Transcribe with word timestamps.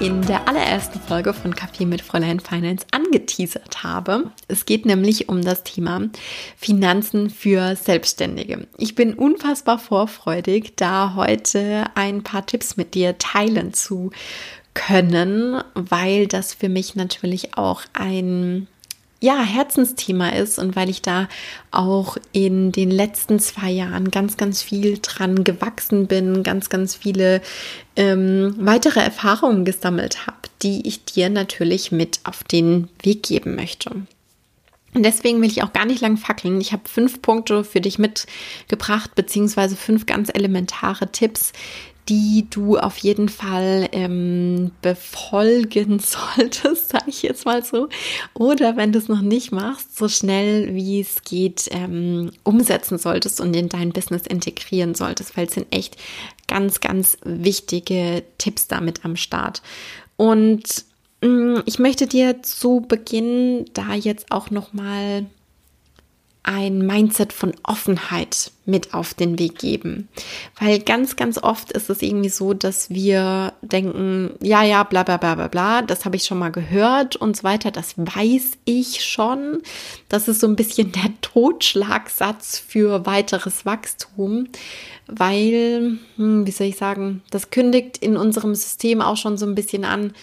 in 0.00 0.22
der 0.22 0.46
allerersten 0.46 1.00
Folge 1.00 1.32
von 1.32 1.56
Kaffee 1.56 1.84
mit 1.84 2.02
Fräulein 2.02 2.38
Finance 2.38 2.86
angeteasert 2.92 3.82
habe. 3.82 4.30
Es 4.46 4.64
geht 4.64 4.86
nämlich 4.86 5.28
um 5.28 5.42
das 5.42 5.64
Thema 5.64 6.02
Finanzen 6.56 7.30
für 7.30 7.74
Selbstständige. 7.74 8.68
Ich 8.76 8.94
bin 8.94 9.14
unfassbar 9.14 9.80
vorfreudig, 9.80 10.74
da 10.76 11.14
heute 11.16 11.86
ein 11.96 12.22
paar 12.22 12.46
Tipps 12.46 12.76
mit 12.76 12.94
dir 12.94 13.18
teilen 13.18 13.74
zu 13.74 14.10
können, 14.74 15.62
weil 15.74 16.28
das 16.28 16.54
für 16.54 16.68
mich 16.68 16.94
natürlich 16.94 17.56
auch 17.56 17.82
ein 17.92 18.68
ja, 19.20 19.40
Herzensthema 19.42 20.28
ist 20.30 20.58
und 20.58 20.76
weil 20.76 20.88
ich 20.88 21.02
da 21.02 21.28
auch 21.70 22.16
in 22.32 22.70
den 22.70 22.90
letzten 22.90 23.40
zwei 23.40 23.70
Jahren 23.70 24.10
ganz, 24.10 24.36
ganz 24.36 24.62
viel 24.62 24.98
dran 25.02 25.42
gewachsen 25.42 26.06
bin, 26.06 26.44
ganz, 26.44 26.68
ganz 26.68 26.94
viele 26.94 27.42
ähm, 27.96 28.54
weitere 28.58 29.00
Erfahrungen 29.00 29.64
gesammelt 29.64 30.26
habe, 30.26 30.38
die 30.62 30.86
ich 30.86 31.04
dir 31.04 31.30
natürlich 31.30 31.90
mit 31.90 32.20
auf 32.24 32.44
den 32.44 32.88
Weg 33.02 33.24
geben 33.24 33.56
möchte. 33.56 33.90
Und 34.94 35.02
deswegen 35.02 35.42
will 35.42 35.50
ich 35.50 35.62
auch 35.62 35.72
gar 35.72 35.84
nicht 35.84 36.00
lang 36.00 36.16
fackeln. 36.16 36.60
Ich 36.60 36.72
habe 36.72 36.88
fünf 36.88 37.20
Punkte 37.20 37.62
für 37.62 37.80
dich 37.80 37.98
mitgebracht, 37.98 39.14
beziehungsweise 39.14 39.76
fünf 39.76 40.06
ganz 40.06 40.30
elementare 40.32 41.12
Tipps, 41.12 41.52
die 42.08 42.46
du 42.48 42.78
auf 42.78 42.96
jeden 42.98 43.28
Fall 43.28 43.88
ähm, 43.92 44.70
befolgen 44.80 45.98
solltest, 46.36 46.88
sage 46.88 47.04
ich 47.08 47.22
jetzt 47.22 47.44
mal 47.44 47.64
so. 47.64 47.88
Oder 48.34 48.76
wenn 48.76 48.92
du 48.92 48.98
es 48.98 49.08
noch 49.08 49.20
nicht 49.20 49.52
machst, 49.52 49.96
so 49.96 50.08
schnell 50.08 50.74
wie 50.74 51.00
es 51.00 51.22
geht, 51.22 51.68
ähm, 51.70 52.30
umsetzen 52.44 52.98
solltest 52.98 53.40
und 53.40 53.54
in 53.54 53.68
dein 53.68 53.92
Business 53.92 54.26
integrieren 54.26 54.94
solltest, 54.94 55.36
weil 55.36 55.46
es 55.46 55.54
sind 55.54 55.66
echt 55.70 55.96
ganz, 56.46 56.80
ganz 56.80 57.18
wichtige 57.24 58.24
Tipps 58.38 58.68
damit 58.68 59.04
am 59.04 59.16
Start. 59.16 59.62
Und 60.16 60.84
mm, 61.20 61.58
ich 61.66 61.78
möchte 61.78 62.06
dir 62.06 62.42
zu 62.42 62.80
Beginn 62.80 63.66
da 63.74 63.94
jetzt 63.94 64.32
auch 64.32 64.50
noch 64.50 64.72
mal 64.72 65.26
ein 66.48 66.78
Mindset 66.78 67.34
von 67.34 67.52
Offenheit 67.62 68.52
mit 68.64 68.94
auf 68.94 69.12
den 69.12 69.38
Weg 69.38 69.58
geben. 69.58 70.08
Weil 70.58 70.78
ganz, 70.78 71.14
ganz 71.14 71.36
oft 71.36 71.72
ist 71.72 71.90
es 71.90 72.00
irgendwie 72.00 72.30
so, 72.30 72.54
dass 72.54 72.88
wir 72.88 73.52
denken, 73.60 74.30
ja, 74.40 74.62
ja, 74.62 74.82
bla, 74.82 75.02
bla, 75.02 75.18
bla, 75.18 75.34
bla, 75.34 75.48
bla, 75.48 75.82
das 75.82 76.06
habe 76.06 76.16
ich 76.16 76.24
schon 76.24 76.38
mal 76.38 76.50
gehört 76.50 77.16
und 77.16 77.36
so 77.36 77.44
weiter, 77.44 77.70
das 77.70 77.98
weiß 77.98 78.52
ich 78.64 79.04
schon. 79.04 79.58
Das 80.08 80.26
ist 80.26 80.40
so 80.40 80.46
ein 80.46 80.56
bisschen 80.56 80.90
der 80.92 81.10
Totschlagsatz 81.20 82.58
für 82.58 83.04
weiteres 83.04 83.66
Wachstum, 83.66 84.48
weil, 85.06 85.98
hm, 86.16 86.46
wie 86.46 86.50
soll 86.50 86.68
ich 86.68 86.76
sagen, 86.76 87.22
das 87.30 87.50
kündigt 87.50 87.98
in 87.98 88.16
unserem 88.16 88.54
System 88.54 89.02
auch 89.02 89.18
schon 89.18 89.36
so 89.36 89.44
ein 89.44 89.54
bisschen 89.54 89.84
an, 89.84 90.14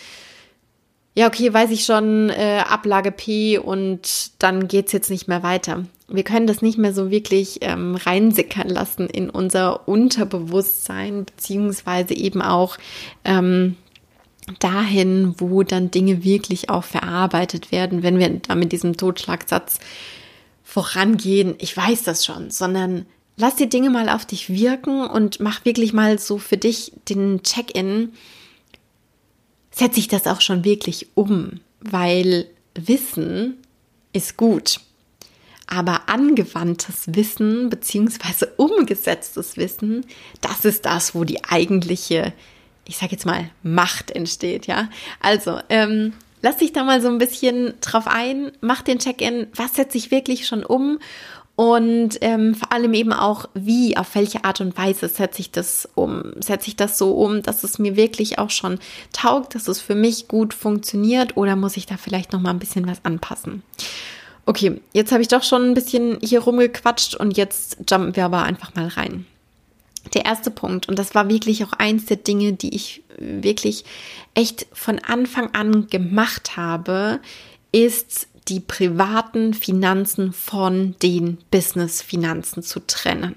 ja, 1.16 1.28
okay, 1.28 1.54
weiß 1.54 1.72
ich 1.72 1.86
schon, 1.86 2.30
äh, 2.30 2.62
Ablage 2.68 3.12
P 3.12 3.58
und 3.58 4.32
dann 4.40 4.68
geht's 4.68 4.92
jetzt 4.92 5.10
nicht 5.10 5.30
mehr 5.30 5.44
weiter. 5.44 5.86
Wir 6.10 6.24
können 6.24 6.46
das 6.46 6.62
nicht 6.62 6.78
mehr 6.78 6.94
so 6.94 7.10
wirklich 7.10 7.60
ähm, 7.62 7.96
reinsickern 7.96 8.68
lassen 8.68 9.08
in 9.08 9.30
unser 9.30 9.88
Unterbewusstsein, 9.88 11.24
beziehungsweise 11.24 12.14
eben 12.14 12.42
auch 12.42 12.78
ähm, 13.24 13.78
dahin, 14.60 15.36
wo 15.38 15.64
dann 15.64 15.90
Dinge 15.90 16.24
wirklich 16.24 16.70
auch 16.70 16.84
verarbeitet 16.84 17.72
werden, 17.72 18.04
wenn 18.04 18.20
wir 18.20 18.30
da 18.30 18.54
mit 18.54 18.74
diesem 18.74 18.98
Totschlagsatz 18.98 19.80
vorangehen. 20.64 21.56
Ich 21.60 21.76
weiß 21.76 22.04
das 22.04 22.26
schon, 22.26 22.52
sondern 22.52 23.06
lass 23.38 23.56
die 23.56 23.70
Dinge 23.70 23.90
mal 23.90 24.10
auf 24.10 24.26
dich 24.26 24.50
wirken 24.50 25.08
und 25.08 25.40
mach 25.40 25.64
wirklich 25.64 25.94
mal 25.94 26.20
so 26.20 26.38
für 26.38 26.58
dich 26.58 26.92
den 27.08 27.42
Check-in 27.42 28.12
setze 29.76 30.00
ich 30.00 30.08
das 30.08 30.26
auch 30.26 30.42
schon 30.42 30.64
wirklich 30.64 31.08
um, 31.16 31.60
weil 31.82 32.48
Wissen 32.74 33.58
ist 34.14 34.38
gut. 34.38 34.80
Aber 35.68 36.10
angewandtes 36.10 37.04
Wissen 37.08 37.70
beziehungsweise 37.70 38.48
umgesetztes 38.58 39.58
Wissen, 39.58 40.06
das 40.42 40.64
ist 40.64 40.86
das, 40.86 41.14
wo 41.14 41.24
die 41.24 41.44
eigentliche, 41.44 42.34
ich 42.86 42.98
sage 42.98 43.14
jetzt 43.14 43.26
mal, 43.26 43.50
Macht 43.64 44.12
entsteht, 44.12 44.68
ja. 44.68 44.90
Also, 45.20 45.60
ähm, 45.70 46.14
lass 46.42 46.58
dich 46.58 46.72
da 46.72 46.84
mal 46.84 47.02
so 47.02 47.10
ein 47.10 47.18
bisschen 47.18 47.74
drauf 47.82 48.08
ein, 48.08 48.52
mach 48.62 48.82
den 48.82 49.00
Check-in, 49.00 49.48
was 49.56 49.76
setze 49.76 49.98
ich 49.98 50.12
wirklich 50.12 50.48
schon 50.48 50.64
um 50.64 51.00
und 51.56 52.18
ähm, 52.20 52.54
vor 52.54 52.74
allem 52.74 52.94
eben 52.94 53.14
auch, 53.14 53.48
wie, 53.54 53.96
auf 53.96 54.14
welche 54.16 54.44
Art 54.44 54.60
und 54.60 54.78
Weise 54.78 55.08
setze 55.08 55.40
ich 55.40 55.52
das 55.52 55.88
um? 55.96 56.34
Setze 56.42 56.68
ich 56.68 56.76
das 56.76 56.98
so 56.98 57.12
um, 57.12 57.42
dass 57.44 57.64
es 57.64 57.80
mir 57.80 57.96
wirklich 57.96 58.40
auch 58.40 58.50
schon 58.50 58.80
taugt, 59.14 59.56
dass 59.56 59.70
es 59.70 59.80
für 59.80 59.96
mich 59.96 60.28
gut 60.28 60.54
funktioniert 60.54 61.38
oder 61.38 61.56
muss 61.56 61.78
ich 61.78 61.86
da 61.86 61.96
vielleicht 61.96 62.34
noch 62.34 62.42
mal 62.42 62.50
ein 62.50 62.60
bisschen 62.60 62.88
was 62.88 63.06
anpassen? 63.06 63.64
Okay, 64.46 64.82
jetzt 64.94 65.14
habe 65.14 65.22
ich 65.22 65.30
doch 65.30 65.44
schon 65.44 65.70
ein 65.70 65.74
bisschen 65.74 66.20
hier 66.22 66.42
rumgequatscht 66.42 67.16
und 67.16 67.38
jetzt 67.38 67.78
jumpen 67.90 68.16
wir 68.16 68.26
aber 68.26 68.44
einfach 68.44 68.76
mal 68.76 68.88
rein. 68.90 69.26
Der 70.14 70.26
erste 70.26 70.52
Punkt, 70.52 70.88
und 70.88 71.00
das 71.00 71.16
war 71.16 71.30
wirklich 71.30 71.64
auch 71.64 71.74
eins 71.74 72.06
der 72.06 72.18
Dinge, 72.18 72.54
die 72.54 72.76
ich 72.76 73.02
wirklich 73.18 73.86
echt 74.36 74.68
von 74.74 75.00
Anfang 75.00 75.56
an 75.56 75.88
gemacht 75.88 76.58
habe, 76.58 77.22
ist 77.72 78.28
die 78.48 78.60
privaten 78.60 79.54
Finanzen 79.54 80.34
von 80.34 80.96
den 81.02 81.38
Business-Finanzen 81.52 82.64
zu 82.64 82.80
trennen. 82.80 83.36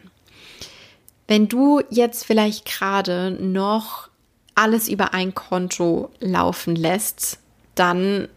Wenn 1.26 1.48
du 1.48 1.80
jetzt 1.90 2.24
vielleicht 2.24 2.64
gerade 2.64 3.30
noch 3.32 4.08
alles 4.54 4.88
über 4.88 5.14
ein 5.14 5.34
Konto 5.34 6.10
laufen 6.20 6.74
lässt, 6.74 7.38
dann 7.74 8.28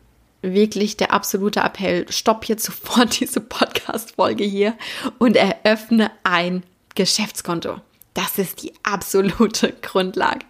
wirklich 0.42 0.98
der 0.98 1.12
absolute 1.14 1.62
Appell, 1.62 2.06
stopp 2.12 2.46
jetzt 2.46 2.64
sofort 2.66 3.20
diese 3.20 3.42
Podcast-Folge 3.42 4.44
hier 4.44 4.76
und 5.20 5.36
eröffne 5.36 6.12
ein 6.24 6.64
Geschäftskonto. 6.96 7.82
Das 8.14 8.38
ist 8.38 8.62
die 8.64 8.74
absolute 8.84 9.74
Grundlage. 9.82 10.46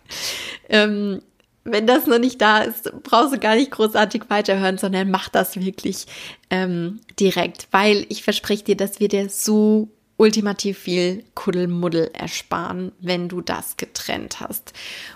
Ähm, 0.68 1.22
wenn 1.64 1.86
das 1.86 2.08
noch 2.08 2.20
nicht 2.20 2.42
da 2.42 2.60
ist, 2.60 2.92
brauchst 3.04 3.34
du 3.34 3.40
gar 3.40 3.56
nicht 3.56 3.72
großartig 3.72 4.24
weiterhören, 4.30 4.78
sondern 4.78 5.12
mach 5.12 5.30
das 5.30 5.60
wirklich 5.60 6.06
ähm, 6.50 7.02
direkt, 7.20 7.68
weil 7.72 8.06
ich 8.10 8.24
verspreche 8.24 8.64
dir, 8.64 8.78
dass 8.78 9.00
wir 9.00 9.08
dir 9.08 9.30
so 9.30 9.90
ultimativ 10.18 10.78
viel 10.78 11.24
Kuddelmuddel 11.34 12.12
ersparen, 12.14 12.92
wenn 13.00 13.28
du 13.28 13.42
das 13.42 13.78
getrennt 13.78 14.40
hast. 14.40 14.74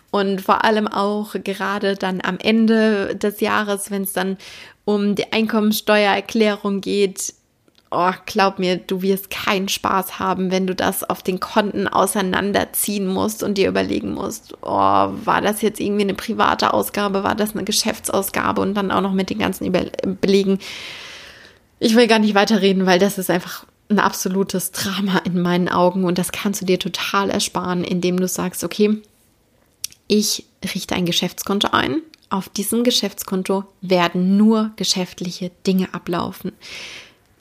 Und 0.09 0.41
vor 0.41 0.63
allem 0.63 0.88
auch 0.88 1.35
gerade 1.44 1.95
dann 1.95 2.22
am 2.23 2.39
Ende 2.39 3.16
des 3.16 3.39
Jahres, 3.39 3.91
wenn 3.91 4.03
es 4.03 4.13
dann 4.13 4.38
um 4.83 5.13
die 5.13 5.31
Einkommensteuererklärung 5.31 6.81
geht, 6.81 7.35
oh, 7.91 8.12
glaub 8.25 8.59
mir, 8.59 8.78
du 8.78 9.01
wirst 9.01 9.30
keinen 9.30 9.69
Spaß 9.69 10.19
haben, 10.19 10.51
wenn 10.51 10.68
du 10.68 10.75
das 10.75 11.04
auf 11.04 11.24
den 11.24 11.39
Konten 11.39 11.88
auseinanderziehen 11.88 13.07
musst 13.07 13.44
und 13.44 13.57
dir 13.57 13.69
überlegen 13.69 14.13
musst, 14.13 14.54
oh, 14.62 14.68
war 14.69 15.42
das 15.42 15.62
jetzt 15.62 15.80
irgendwie 15.80 16.04
eine 16.04 16.13
private 16.13 16.74
Ausgabe, 16.74 17.24
war 17.24 17.36
das 17.36 17.54
eine 17.54 17.63
Geschäftsausgabe 17.63 18.62
und 18.62 18.74
dann 18.74 18.92
auch 18.92 19.01
noch 19.01 19.13
mit 19.13 19.30
den 19.30 19.39
ganzen 19.39 19.65
Über 19.65 19.86
Belegen. 20.21 20.59
Ich 21.80 21.95
will 21.95 22.07
gar 22.07 22.19
nicht 22.19 22.36
weiterreden, 22.36 22.86
weil 22.86 23.00
das 23.00 23.18
ist 23.18 23.30
einfach 23.30 23.65
ein 23.89 24.00
absolutes 24.00 24.71
Drama 24.71 25.19
in 25.19 25.42
meinen 25.42 25.69
Augen 25.69 26.06
und 26.06 26.18
das 26.18 26.31
kannst 26.31 26.62
du 26.62 26.65
dir 26.65 26.80
total 26.80 27.30
ersparen, 27.30 27.83
indem 27.83 28.19
du 28.19 28.27
sagst, 28.27 28.63
okay, 28.63 29.01
ich 30.07 30.45
richte 30.74 30.95
ein 30.95 31.06
Geschäftskonto 31.06 31.69
ein. 31.71 32.01
Auf 32.30 32.50
diesem 32.50 32.83
Geschäftskonto 32.83 33.65
werden 33.81 34.38
nur 34.38 34.71
geschäftliche 34.75 35.51
Dinge 35.65 35.94
ablaufen. 35.94 36.51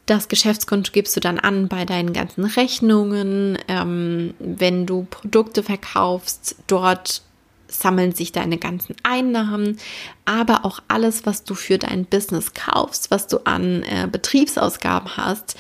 Das 0.06 0.29
Geschäftskonto 0.29 0.93
gibst 0.93 1.17
du 1.17 1.21
dann 1.21 1.39
an 1.39 1.69
bei 1.69 1.85
deinen 1.85 2.12
ganzen 2.12 2.45
Rechnungen. 2.45 3.59
Ähm, 3.69 4.35
wenn 4.39 4.87
du 4.87 5.06
Produkte 5.09 5.62
verkaufst, 5.62 6.56
dort 6.67 7.23
sammeln 7.69 8.12
sich 8.12 8.33
deine 8.33 8.59
ganzen 8.59 8.95
Einnahmen, 9.03 9.79
aber 10.25 10.65
auch 10.65 10.81
alles, 10.89 11.27
was 11.27 11.45
du 11.45 11.55
für 11.55 11.79
dein 11.79 12.05
Business 12.05 12.53
kaufst, 12.55 13.11
was 13.11 13.27
du 13.27 13.39
an 13.47 13.83
äh, 13.83 14.06
Betriebsausgaben 14.11 15.17
hast, 15.17 15.56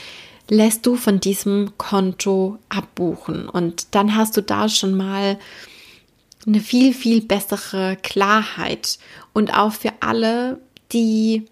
lässt 0.48 0.86
du 0.86 0.96
von 0.96 1.20
diesem 1.20 1.72
Konto 1.78 2.58
abbuchen. 2.68 3.48
Und 3.48 3.94
dann 3.94 4.14
hast 4.14 4.36
du 4.36 4.42
da 4.42 4.68
schon 4.68 4.94
mal 4.94 5.38
eine 6.46 6.60
viel, 6.60 6.92
viel 6.92 7.22
bessere 7.22 7.96
Klarheit. 8.02 8.98
Und 9.32 9.56
auch 9.56 9.72
für 9.72 9.92
alle, 10.00 10.60
die 10.92 11.46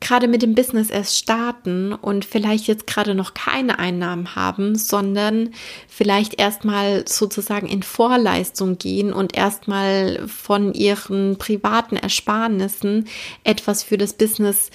gerade 0.00 0.28
mit 0.28 0.42
dem 0.42 0.54
Business 0.54 0.90
erst 0.90 1.16
starten 1.16 1.92
und 1.92 2.24
vielleicht 2.24 2.66
jetzt 2.66 2.86
gerade 2.86 3.14
noch 3.14 3.34
keine 3.34 3.78
Einnahmen 3.78 4.34
haben, 4.34 4.76
sondern 4.76 5.50
vielleicht 5.88 6.38
erstmal 6.38 7.06
sozusagen 7.08 7.66
in 7.66 7.82
Vorleistung 7.82 8.78
gehen 8.78 9.12
und 9.12 9.36
erstmal 9.36 10.26
von 10.28 10.74
ihren 10.74 11.38
privaten 11.38 11.96
Ersparnissen 11.96 13.06
etwas 13.44 13.82
für 13.82 13.98
das 13.98 14.12
Business 14.14 14.70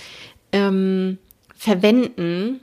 ähm, 0.52 1.18
verwenden. 1.56 2.62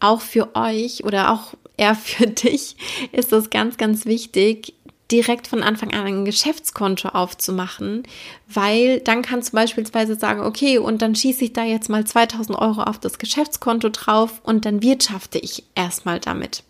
Auch 0.00 0.20
für 0.20 0.54
euch 0.54 1.04
oder 1.04 1.32
auch 1.32 1.54
eher 1.76 1.94
für 1.94 2.26
dich 2.26 2.76
ist 3.12 3.32
es 3.32 3.50
ganz, 3.50 3.76
ganz 3.76 4.06
wichtig, 4.06 4.74
direkt 5.14 5.46
von 5.46 5.62
Anfang 5.62 5.92
an 5.94 6.06
ein 6.06 6.24
Geschäftskonto 6.24 7.10
aufzumachen, 7.10 8.02
weil 8.48 8.98
dann 8.98 9.22
kannst 9.22 9.52
du 9.52 9.56
beispielsweise 9.56 10.16
sagen, 10.16 10.40
okay, 10.40 10.78
und 10.78 11.02
dann 11.02 11.14
schieße 11.14 11.44
ich 11.44 11.52
da 11.52 11.62
jetzt 11.62 11.88
mal 11.88 12.04
2000 12.04 12.58
Euro 12.58 12.82
auf 12.82 12.98
das 12.98 13.18
Geschäftskonto 13.18 13.90
drauf 13.90 14.40
und 14.42 14.64
dann 14.66 14.82
wirtschafte 14.82 15.38
ich 15.38 15.62
erstmal 15.76 16.18
damit. 16.18 16.64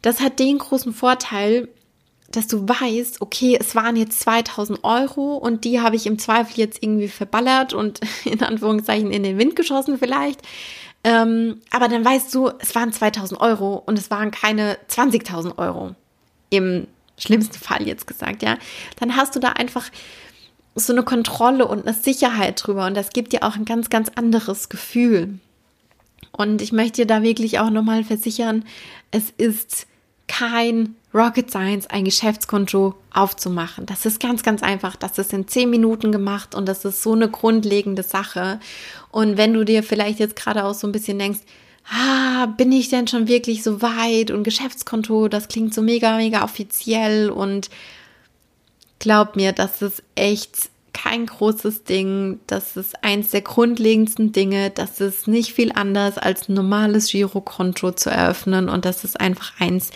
Das 0.00 0.20
hat 0.20 0.38
den 0.38 0.58
großen 0.58 0.94
Vorteil, 0.94 1.68
dass 2.30 2.46
du 2.46 2.68
weißt, 2.68 3.20
okay, 3.20 3.58
es 3.58 3.74
waren 3.74 3.96
jetzt 3.96 4.20
2000 4.20 4.84
Euro 4.84 5.34
und 5.34 5.64
die 5.64 5.80
habe 5.80 5.96
ich 5.96 6.06
im 6.06 6.20
Zweifel 6.20 6.56
jetzt 6.60 6.80
irgendwie 6.80 7.08
verballert 7.08 7.72
und 7.74 7.98
in 8.24 8.40
Anführungszeichen 8.44 9.10
in 9.10 9.24
den 9.24 9.38
Wind 9.38 9.56
geschossen 9.56 9.98
vielleicht. 9.98 10.40
Ähm, 11.02 11.62
aber 11.72 11.88
dann 11.88 12.04
weißt 12.04 12.32
du, 12.32 12.52
es 12.60 12.76
waren 12.76 12.92
2000 12.92 13.40
Euro 13.40 13.82
und 13.84 13.98
es 13.98 14.08
waren 14.08 14.30
keine 14.30 14.78
20.000 14.88 15.58
Euro 15.58 15.96
im 16.50 16.86
schlimmsten 17.20 17.58
Fall 17.58 17.86
jetzt 17.86 18.06
gesagt, 18.06 18.42
ja, 18.42 18.56
dann 18.98 19.16
hast 19.16 19.36
du 19.36 19.40
da 19.40 19.50
einfach 19.50 19.90
so 20.74 20.92
eine 20.92 21.02
Kontrolle 21.02 21.66
und 21.66 21.86
eine 21.86 21.94
Sicherheit 21.94 22.64
drüber 22.64 22.86
und 22.86 22.96
das 22.96 23.10
gibt 23.10 23.32
dir 23.32 23.42
auch 23.42 23.56
ein 23.56 23.64
ganz, 23.64 23.90
ganz 23.90 24.10
anderes 24.14 24.68
Gefühl. 24.68 25.38
Und 26.32 26.62
ich 26.62 26.72
möchte 26.72 27.02
dir 27.02 27.06
da 27.06 27.22
wirklich 27.22 27.58
auch 27.58 27.70
nochmal 27.70 28.04
versichern, 28.04 28.64
es 29.10 29.30
ist 29.36 29.86
kein 30.28 30.94
Rocket 31.12 31.50
Science, 31.50 31.88
ein 31.88 32.04
Geschäftskonto 32.04 32.94
aufzumachen. 33.12 33.86
Das 33.86 34.06
ist 34.06 34.20
ganz, 34.20 34.44
ganz 34.44 34.62
einfach. 34.62 34.94
Das 34.94 35.18
ist 35.18 35.32
in 35.32 35.48
zehn 35.48 35.68
Minuten 35.68 36.12
gemacht 36.12 36.54
und 36.54 36.66
das 36.66 36.84
ist 36.84 37.02
so 37.02 37.14
eine 37.14 37.28
grundlegende 37.28 38.04
Sache. 38.04 38.60
Und 39.10 39.36
wenn 39.36 39.52
du 39.52 39.64
dir 39.64 39.82
vielleicht 39.82 40.20
jetzt 40.20 40.36
gerade 40.36 40.64
auch 40.64 40.74
so 40.74 40.86
ein 40.86 40.92
bisschen 40.92 41.18
denkst, 41.18 41.40
ah, 41.90 42.46
bin 42.46 42.72
ich 42.72 42.88
denn 42.88 43.06
schon 43.06 43.28
wirklich 43.28 43.62
so 43.62 43.82
weit 43.82 44.30
und 44.30 44.44
Geschäftskonto, 44.44 45.28
das 45.28 45.48
klingt 45.48 45.74
so 45.74 45.82
mega, 45.82 46.16
mega 46.16 46.44
offiziell 46.44 47.30
und 47.30 47.70
glaub 48.98 49.36
mir, 49.36 49.52
das 49.52 49.82
ist 49.82 50.02
echt 50.14 50.70
kein 50.92 51.26
großes 51.26 51.84
Ding. 51.84 52.40
Das 52.46 52.76
ist 52.76 53.02
eins 53.02 53.30
der 53.30 53.42
grundlegendsten 53.42 54.32
Dinge. 54.32 54.70
Das 54.70 55.00
ist 55.00 55.28
nicht 55.28 55.52
viel 55.52 55.72
anders 55.72 56.18
als 56.18 56.48
ein 56.48 56.54
normales 56.54 57.10
Girokonto 57.10 57.92
zu 57.92 58.10
eröffnen 58.10 58.68
und 58.68 58.84
das 58.84 59.04
ist 59.04 59.20
einfach 59.20 59.52
eins 59.60 59.90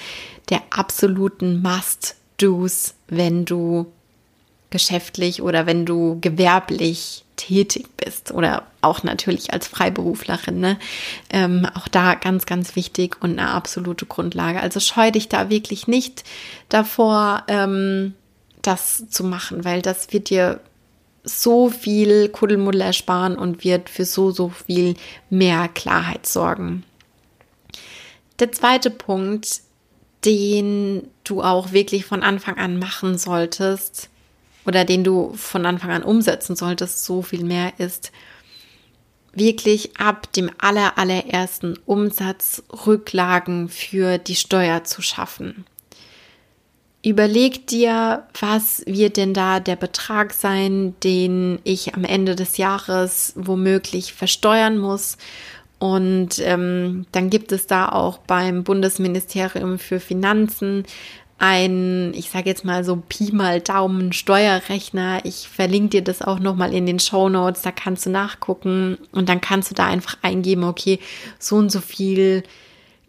der 0.50 0.62
absoluten 0.70 1.62
Must-Dos, 1.62 2.94
wenn 3.08 3.44
du 3.44 3.86
geschäftlich 4.70 5.42
oder 5.42 5.66
wenn 5.66 5.86
du 5.86 6.18
gewerblich 6.20 7.23
tätig 7.36 7.86
bist 7.96 8.32
oder 8.32 8.64
auch 8.80 9.02
natürlich 9.02 9.52
als 9.52 9.66
Freiberuflerin. 9.66 10.60
Ne? 10.60 10.78
Ähm, 11.30 11.66
auch 11.74 11.88
da 11.88 12.14
ganz, 12.14 12.46
ganz 12.46 12.76
wichtig 12.76 13.16
und 13.20 13.38
eine 13.38 13.50
absolute 13.50 14.06
Grundlage. 14.06 14.60
Also 14.60 14.80
scheu 14.80 15.10
dich 15.10 15.28
da 15.28 15.50
wirklich 15.50 15.88
nicht 15.88 16.24
davor, 16.68 17.44
ähm, 17.48 18.14
das 18.62 19.08
zu 19.08 19.24
machen, 19.24 19.64
weil 19.64 19.82
das 19.82 20.12
wird 20.12 20.30
dir 20.30 20.60
so 21.24 21.70
viel 21.70 22.28
Kuddelmuddel 22.28 22.82
ersparen 22.82 23.36
und 23.36 23.64
wird 23.64 23.88
für 23.88 24.04
so, 24.04 24.30
so 24.30 24.50
viel 24.50 24.94
mehr 25.30 25.68
Klarheit 25.68 26.26
sorgen. 26.26 26.84
Der 28.40 28.52
zweite 28.52 28.90
Punkt, 28.90 29.60
den 30.24 31.08
du 31.24 31.42
auch 31.42 31.72
wirklich 31.72 32.04
von 32.04 32.22
Anfang 32.22 32.58
an 32.58 32.78
machen 32.78 33.16
solltest, 33.16 34.10
oder 34.66 34.84
den 34.84 35.04
du 35.04 35.32
von 35.34 35.66
Anfang 35.66 35.90
an 35.90 36.02
umsetzen 36.02 36.56
solltest, 36.56 37.04
so 37.04 37.22
viel 37.22 37.44
mehr 37.44 37.72
ist, 37.78 38.12
wirklich 39.32 39.96
ab 39.98 40.32
dem 40.32 40.50
aller, 40.58 40.98
allerersten 40.98 41.78
Umsatz 41.86 42.62
Rücklagen 42.86 43.68
für 43.68 44.18
die 44.18 44.36
Steuer 44.36 44.84
zu 44.84 45.02
schaffen. 45.02 45.64
Überleg 47.04 47.66
dir, 47.66 48.26
was 48.40 48.82
wird 48.86 49.18
denn 49.18 49.34
da 49.34 49.60
der 49.60 49.76
Betrag 49.76 50.32
sein, 50.32 50.94
den 51.04 51.58
ich 51.62 51.94
am 51.94 52.04
Ende 52.04 52.34
des 52.34 52.56
Jahres 52.56 53.34
womöglich 53.36 54.14
versteuern 54.14 54.78
muss. 54.78 55.18
Und 55.78 56.38
ähm, 56.38 57.04
dann 57.12 57.28
gibt 57.28 57.52
es 57.52 57.66
da 57.66 57.90
auch 57.90 58.16
beim 58.18 58.64
Bundesministerium 58.64 59.78
für 59.78 60.00
Finanzen 60.00 60.84
ein, 61.44 62.14
ich 62.14 62.30
sage 62.30 62.48
jetzt 62.48 62.64
mal 62.64 62.84
so 62.84 62.96
Pi 62.96 63.30
mal 63.32 63.60
Daumen 63.60 64.14
Steuerrechner. 64.14 65.20
Ich 65.24 65.48
verlinke 65.48 65.90
dir 65.90 66.02
das 66.02 66.22
auch 66.22 66.38
nochmal 66.38 66.72
in 66.72 66.86
den 66.86 66.98
Show 66.98 67.28
Notes, 67.28 67.60
da 67.60 67.70
kannst 67.70 68.06
du 68.06 68.10
nachgucken 68.10 68.96
und 69.12 69.28
dann 69.28 69.42
kannst 69.42 69.70
du 69.70 69.74
da 69.74 69.86
einfach 69.86 70.16
eingeben, 70.22 70.64
okay, 70.64 70.98
so 71.38 71.56
und 71.56 71.70
so 71.70 71.80
viel 71.80 72.44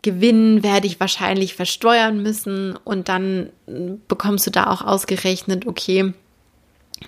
Gewinn 0.02 0.64
werde 0.64 0.86
ich 0.86 1.00
wahrscheinlich 1.00 1.56
versteuern 1.56 2.22
müssen 2.22 2.78
und 2.84 3.08
dann 3.08 3.50
bekommst 4.08 4.46
du 4.46 4.52
da 4.52 4.68
auch 4.68 4.82
ausgerechnet, 4.82 5.66
okay, 5.66 6.14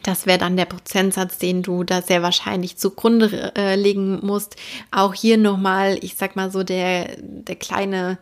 das 0.04 0.26
wäre 0.26 0.38
dann 0.40 0.58
der 0.58 0.66
Prozentsatz, 0.66 1.38
den 1.38 1.62
du 1.62 1.84
da 1.84 2.02
sehr 2.02 2.22
wahrscheinlich 2.22 2.78
zugrunde 2.78 3.52
äh, 3.56 3.76
legen 3.76 4.26
musst. 4.26 4.56
Auch 4.92 5.14
hier 5.14 5.38
nochmal, 5.38 5.98
ich 6.02 6.16
sag 6.16 6.36
mal 6.36 6.52
so, 6.52 6.64
der, 6.64 7.18
der 7.20 7.56
kleine 7.56 8.18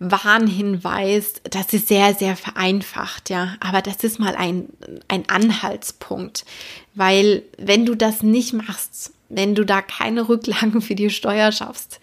Warnhinweis, 0.00 1.34
das 1.44 1.74
ist 1.74 1.88
sehr, 1.88 2.14
sehr 2.14 2.34
vereinfacht, 2.34 3.28
ja. 3.28 3.56
Aber 3.60 3.82
das 3.82 4.02
ist 4.02 4.18
mal 4.18 4.34
ein, 4.34 4.70
ein 5.08 5.28
Anhaltspunkt. 5.28 6.46
Weil 6.94 7.42
wenn 7.58 7.84
du 7.84 7.94
das 7.94 8.22
nicht 8.22 8.54
machst, 8.54 9.12
wenn 9.28 9.54
du 9.54 9.64
da 9.64 9.82
keine 9.82 10.28
Rücklagen 10.28 10.80
für 10.80 10.94
die 10.94 11.10
Steuer 11.10 11.52
schaffst, 11.52 12.00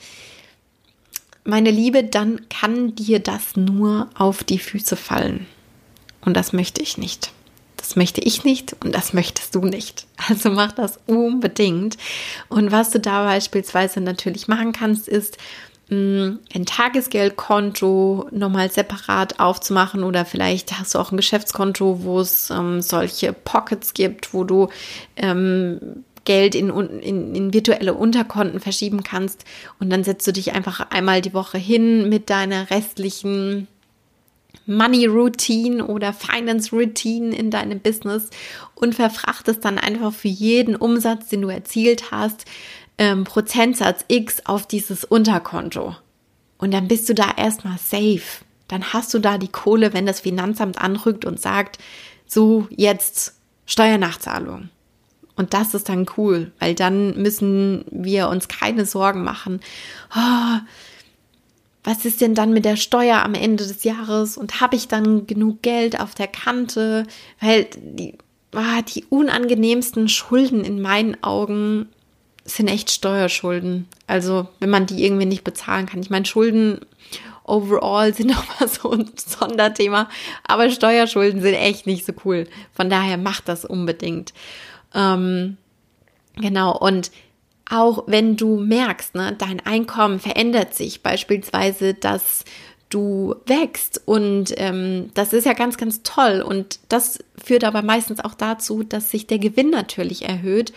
meine 1.44 1.72
Liebe, 1.72 2.04
dann 2.04 2.48
kann 2.50 2.94
dir 2.96 3.20
das 3.20 3.56
nur 3.56 4.10
auf 4.16 4.44
die 4.44 4.60
Füße 4.60 4.96
fallen. 4.96 5.48
Und 6.22 6.36
das 6.36 6.54
möchte 6.54 6.84
ich 6.84 6.98
nicht. 6.98 7.32
Das 7.78 7.96
möchte 7.96 8.22
ich 8.22 8.44
nicht 8.44 8.76
und 8.84 8.94
das 8.94 9.14
möchtest 9.14 9.56
du 9.56 9.62
nicht. 9.62 10.06
Also 10.30 10.50
mach 10.50 10.74
das 10.74 11.00
unbedingt. 11.08 11.98
Und 12.50 12.72
was 12.72 12.90
du 12.90 13.00
da 13.00 13.24
beispielsweise 13.24 14.02
natürlich 14.02 14.48
machen 14.48 14.74
kannst, 14.74 15.08
ist, 15.08 15.38
ein 15.90 16.66
Tagesgeldkonto 16.66 18.28
nochmal 18.32 18.70
separat 18.70 19.40
aufzumachen 19.40 20.04
oder 20.04 20.26
vielleicht 20.26 20.78
hast 20.78 20.94
du 20.94 21.00
auch 21.00 21.12
ein 21.12 21.18
Geschäftskonto, 21.18 22.04
wo 22.04 22.20
es 22.20 22.50
ähm, 22.50 22.82
solche 22.82 23.32
Pockets 23.32 23.94
gibt, 23.94 24.34
wo 24.34 24.44
du 24.44 24.68
ähm, 25.16 26.04
Geld 26.26 26.56
in, 26.56 26.70
in, 26.70 27.34
in 27.34 27.54
virtuelle 27.54 27.94
Unterkonten 27.94 28.60
verschieben 28.60 29.02
kannst 29.04 29.46
und 29.80 29.90
dann 29.90 30.04
setzt 30.04 30.28
du 30.28 30.34
dich 30.34 30.54
einfach 30.54 30.92
einmal 30.92 31.22
die 31.22 31.34
Woche 31.34 31.58
hin 31.58 32.10
mit 32.10 32.30
deiner 32.30 32.70
restlichen 32.70 33.70
Money 34.66 35.06
Routine 35.06 35.88
oder 35.88 36.12
Finance 36.12 36.76
Routine 36.76 37.34
in 37.34 37.50
deinem 37.50 37.80
Business 37.80 38.30
und 38.76 38.94
verfrachtest 38.94 39.64
dann 39.64 39.78
einfach 39.78 40.14
für 40.14 40.28
jeden 40.28 40.76
Umsatz, 40.76 41.30
den 41.30 41.44
du 41.44 41.48
erzielt 41.48 42.12
hast, 42.12 42.44
ähm, 42.98 43.24
Prozentsatz 43.24 44.06
X 44.08 44.46
auf 44.46 44.68
dieses 44.68 45.04
Unterkonto. 45.04 45.96
Und 46.58 46.74
dann 46.74 46.88
bist 46.88 47.08
du 47.10 47.14
da 47.14 47.32
erstmal 47.38 47.78
safe. 47.78 48.44
Dann 48.68 48.94
hast 48.94 49.14
du 49.14 49.20
da 49.20 49.38
die 49.38 49.48
Kohle, 49.48 49.94
wenn 49.94 50.06
das 50.06 50.22
Finanzamt 50.22 50.82
anrückt 50.82 51.26
und 51.26 51.40
sagt, 51.40 51.78
so 52.26 52.68
jetzt 52.70 53.36
Steuernachzahlung. 53.66 54.70
Und 55.36 55.54
das 55.54 55.76
ist 55.76 55.88
dann 55.88 56.08
cool, 56.18 56.52
weil 56.60 56.74
dann 56.74 57.22
müssen 57.22 57.86
wir 57.92 58.28
uns 58.28 58.48
keine 58.48 58.86
Sorgen 58.86 59.24
machen. 59.24 59.60
Oh, 60.16 60.60
was 61.84 62.06
ist 62.06 62.22
denn 62.22 62.34
dann 62.34 62.52
mit 62.52 62.66
der 62.66 62.76
Steuer 62.76 63.24
am 63.24 63.36
Ende 63.36 63.66
des 63.66 63.84
Jahres 63.84 64.36
und 64.36 64.60
habe 64.60 64.76
ich 64.76 64.88
dann 64.88 65.28
genug 65.28 65.62
Geld 65.62 66.02
auf 66.02 66.16
der 66.16 66.28
Kante? 66.28 67.06
Weil 67.40 67.68
die, 67.78 68.16
oh, 68.54 68.82
die 68.94 69.06
unangenehmsten 69.06 70.10
Schulden 70.10 70.66
in 70.66 70.82
meinen 70.82 71.24
Augen 71.24 71.88
sind 72.48 72.68
echt 72.70 72.90
Steuerschulden. 72.90 73.88
Also 74.08 74.48
wenn 74.60 74.70
man 74.70 74.86
die 74.86 75.06
irgendwie 75.06 75.26
nicht 75.26 75.44
bezahlen 75.44 75.86
kann. 75.86 76.00
Ich 76.00 76.10
meine, 76.10 76.26
Schulden 76.26 76.80
overall 77.44 78.14
sind 78.14 78.28
nochmal 78.32 78.68
so 78.68 78.92
ein 78.92 79.10
Sonderthema, 79.16 80.10
aber 80.48 80.70
Steuerschulden 80.70 81.42
sind 81.42 81.54
echt 81.54 81.88
nicht 81.88 82.06
so 82.06 82.14
cool. 82.26 82.48
Von 82.74 82.90
daher 82.90 83.18
macht 83.18 83.48
das 83.48 83.66
unbedingt. 83.66 84.34
Ähm, 84.94 85.58
genau, 86.36 86.78
und 86.78 87.12
auch 87.70 88.04
wenn 88.08 88.38
du 88.38 88.58
merkst, 88.58 89.16
ne, 89.16 89.36
dein 89.38 89.60
Einkommen 89.66 90.20
verändert 90.20 90.74
sich, 90.74 91.04
beispielsweise, 91.04 91.94
dass 91.94 92.46
du 92.90 93.36
wächst 93.46 94.02
und 94.06 94.54
ähm, 94.56 95.10
das 95.14 95.34
ist 95.34 95.46
ja 95.46 95.52
ganz, 95.52 95.78
ganz 95.78 96.04
toll 96.04 96.42
und 96.42 96.80
das 96.88 97.20
führt 97.44 97.66
aber 97.66 97.82
meistens 97.82 98.24
auch 98.24 98.34
dazu, 98.34 98.84
dass 98.84 99.12
sich 99.12 99.28
der 99.28 99.40
Gewinn 99.40 99.70
natürlich 99.70 100.24
erhöht 100.24 100.72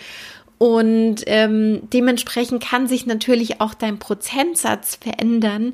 Und 0.62 1.22
ähm, 1.24 1.88
dementsprechend 1.90 2.62
kann 2.62 2.86
sich 2.86 3.06
natürlich 3.06 3.62
auch 3.62 3.72
dein 3.72 3.98
Prozentsatz 3.98 4.96
verändern, 4.96 5.72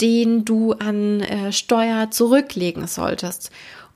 den 0.00 0.44
du 0.44 0.74
an 0.74 1.22
äh, 1.22 1.50
Steuer 1.50 2.12
zurücklegen 2.12 2.86
solltest. 2.86 3.50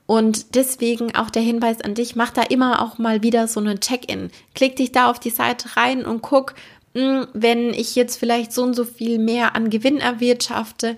Und 0.05 0.55
deswegen 0.55 1.15
auch 1.15 1.29
der 1.29 1.43
Hinweis 1.43 1.79
an 1.79 1.95
dich, 1.95 2.17
mach 2.17 2.31
da 2.31 2.41
immer 2.41 2.81
auch 2.81 2.97
mal 2.97 3.23
wieder 3.23 3.47
so 3.47 3.61
einen 3.61 3.79
Check-in. 3.79 4.31
Klick 4.53 4.75
dich 4.75 4.91
da 4.91 5.09
auf 5.09 5.17
die 5.17 5.29
Seite 5.29 5.77
rein 5.77 6.05
und 6.05 6.21
guck, 6.21 6.55
mh, 6.93 7.01
hm, 7.01 7.27
wenn 7.31 7.73
ich 7.73 7.95
jetzt 7.95 8.17
vielleicht 8.17 8.51
so 8.51 8.63
und 8.63 8.73
so 8.73 8.83
viel 8.83 9.19
mehr 9.19 9.55
an 9.55 9.69
Gewinn 9.69 10.01
erwirtschafte, 10.01 10.97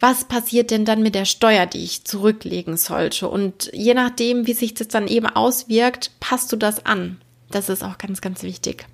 was 0.00 0.24
passiert 0.24 0.72
denn 0.72 0.84
dann 0.84 1.00
mit 1.00 1.14
der 1.14 1.26
Steuer, 1.26 1.66
die 1.66 1.84
ich 1.84 2.04
zurücklegen 2.04 2.76
sollte? 2.76 3.28
Und 3.28 3.70
je 3.72 3.94
nachdem, 3.94 4.48
wie 4.48 4.54
sich 4.54 4.74
das 4.74 4.88
dann 4.88 5.06
eben 5.06 5.26
auswirkt, 5.26 6.10
passt 6.18 6.50
du 6.50 6.56
das 6.56 6.84
an. 6.84 7.20
Das 7.50 7.68
ist 7.68 7.82
auch 7.82 7.98
ganz, 7.98 8.20
ganz 8.20 8.42
wichtig. 8.42 8.86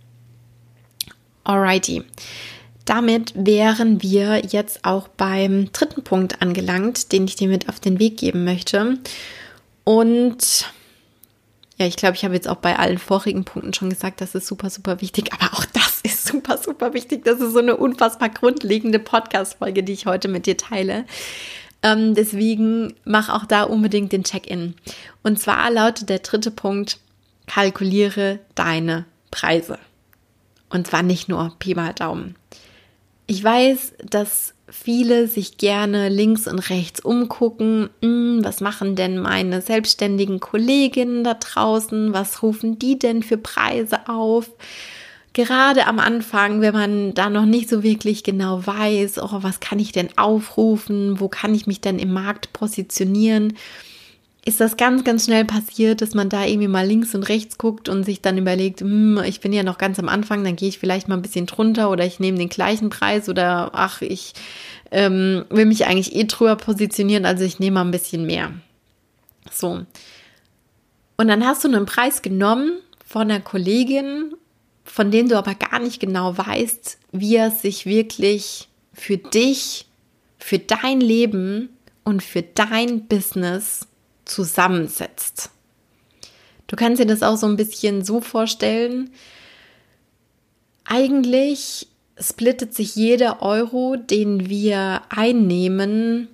Alrighty. 1.44 2.02
Damit 2.84 3.32
wären 3.34 4.02
wir 4.02 4.44
jetzt 4.46 4.84
auch 4.84 5.08
beim 5.08 5.72
dritten 5.72 6.04
Punkt 6.04 6.40
angelangt, 6.40 7.12
den 7.12 7.24
ich 7.24 7.36
dir 7.36 7.48
mit 7.48 7.68
auf 7.68 7.80
den 7.80 7.98
Weg 7.98 8.18
geben 8.18 8.44
möchte. 8.44 8.98
Und 9.84 10.72
ja, 11.78 11.86
ich 11.86 11.96
glaube, 11.96 12.16
ich 12.16 12.24
habe 12.24 12.34
jetzt 12.34 12.48
auch 12.48 12.56
bei 12.56 12.78
allen 12.78 12.98
vorigen 12.98 13.44
Punkten 13.44 13.74
schon 13.74 13.90
gesagt, 13.90 14.20
das 14.20 14.34
ist 14.34 14.46
super, 14.46 14.70
super 14.70 15.00
wichtig. 15.00 15.32
Aber 15.32 15.52
auch 15.54 15.64
das 15.66 16.00
ist 16.02 16.26
super, 16.26 16.58
super 16.58 16.94
wichtig. 16.94 17.24
Das 17.24 17.40
ist 17.40 17.52
so 17.52 17.58
eine 17.58 17.76
unfassbar 17.76 18.28
grundlegende 18.28 18.98
Podcast-Folge, 18.98 19.82
die 19.82 19.92
ich 19.92 20.06
heute 20.06 20.28
mit 20.28 20.46
dir 20.46 20.56
teile. 20.56 21.04
Ähm, 21.82 22.14
deswegen 22.14 22.94
mach 23.04 23.28
auch 23.28 23.44
da 23.44 23.64
unbedingt 23.64 24.12
den 24.12 24.24
Check-in. 24.24 24.74
Und 25.22 25.38
zwar 25.38 25.70
lautet 25.70 26.08
der 26.08 26.20
dritte 26.20 26.50
Punkt, 26.50 26.98
kalkuliere 27.46 28.40
deine 28.54 29.04
Preise. 29.30 29.78
Und 30.68 30.86
zwar 30.86 31.02
nicht 31.02 31.28
nur 31.28 31.54
Pi 31.58 31.74
mal 31.74 31.92
Daumen. 31.92 32.36
Ich 33.26 33.42
weiß, 33.42 33.94
dass 34.04 34.54
viele 34.68 35.28
sich 35.28 35.58
gerne 35.58 36.08
links 36.08 36.46
und 36.48 36.58
rechts 36.70 37.00
umgucken. 37.00 37.90
Hm, 38.02 38.40
was 38.42 38.60
machen 38.60 38.96
denn 38.96 39.18
meine 39.18 39.62
selbstständigen 39.62 40.40
Kolleginnen 40.40 41.24
da 41.24 41.34
draußen? 41.34 42.12
Was 42.12 42.42
rufen 42.42 42.78
die 42.78 42.98
denn 42.98 43.22
für 43.22 43.38
Preise 43.38 44.08
auf? 44.08 44.50
Gerade 45.32 45.86
am 45.86 45.98
Anfang, 45.98 46.62
wenn 46.62 46.72
man 46.72 47.14
da 47.14 47.28
noch 47.28 47.44
nicht 47.44 47.68
so 47.68 47.82
wirklich 47.82 48.24
genau 48.24 48.66
weiß, 48.66 49.18
oh, 49.18 49.42
was 49.42 49.60
kann 49.60 49.78
ich 49.78 49.92
denn 49.92 50.08
aufrufen? 50.16 51.20
Wo 51.20 51.28
kann 51.28 51.54
ich 51.54 51.66
mich 51.66 51.80
denn 51.80 51.98
im 51.98 52.12
Markt 52.12 52.52
positionieren? 52.52 53.54
Ist 54.46 54.60
das 54.60 54.76
ganz, 54.76 55.02
ganz 55.02 55.24
schnell 55.24 55.44
passiert, 55.44 56.00
dass 56.00 56.14
man 56.14 56.28
da 56.28 56.44
irgendwie 56.44 56.68
mal 56.68 56.86
links 56.86 57.16
und 57.16 57.24
rechts 57.24 57.58
guckt 57.58 57.88
und 57.88 58.04
sich 58.04 58.22
dann 58.22 58.38
überlegt, 58.38 58.80
hm, 58.80 59.20
ich 59.26 59.40
bin 59.40 59.52
ja 59.52 59.64
noch 59.64 59.76
ganz 59.76 59.98
am 59.98 60.08
Anfang, 60.08 60.44
dann 60.44 60.54
gehe 60.54 60.68
ich 60.68 60.78
vielleicht 60.78 61.08
mal 61.08 61.16
ein 61.16 61.22
bisschen 61.22 61.46
drunter 61.46 61.90
oder 61.90 62.06
ich 62.06 62.20
nehme 62.20 62.38
den 62.38 62.48
gleichen 62.48 62.88
Preis 62.88 63.28
oder 63.28 63.72
ach, 63.74 64.02
ich 64.02 64.34
ähm, 64.92 65.44
will 65.50 65.66
mich 65.66 65.86
eigentlich 65.86 66.14
eh 66.14 66.24
drüber 66.24 66.54
positionieren, 66.54 67.26
also 67.26 67.42
ich 67.42 67.58
nehme 67.58 67.74
mal 67.74 67.84
ein 67.84 67.90
bisschen 67.90 68.24
mehr. 68.24 68.52
So. 69.50 69.84
Und 71.16 71.28
dann 71.28 71.44
hast 71.44 71.64
du 71.64 71.68
einen 71.68 71.84
Preis 71.84 72.22
genommen 72.22 72.78
von 73.04 73.22
einer 73.22 73.40
Kollegin, 73.40 74.32
von 74.84 75.10
dem 75.10 75.28
du 75.28 75.36
aber 75.36 75.56
gar 75.56 75.80
nicht 75.80 75.98
genau 75.98 76.38
weißt, 76.38 76.98
wie 77.10 77.34
er 77.34 77.50
sich 77.50 77.84
wirklich 77.84 78.68
für 78.92 79.16
dich, 79.16 79.86
für 80.38 80.60
dein 80.60 81.00
Leben 81.00 81.70
und 82.04 82.22
für 82.22 82.42
dein 82.42 83.08
Business 83.08 83.88
zusammensetzt. 84.26 85.50
Du 86.66 86.76
kannst 86.76 87.00
dir 87.00 87.06
das 87.06 87.22
auch 87.22 87.36
so 87.36 87.46
ein 87.46 87.56
bisschen 87.56 88.04
so 88.04 88.20
vorstellen. 88.20 89.10
Eigentlich 90.84 91.88
splittet 92.18 92.74
sich 92.74 92.94
jeder 92.96 93.42
Euro, 93.42 93.96
den 93.96 94.48
wir 94.48 95.02
einnehmen, 95.08 96.28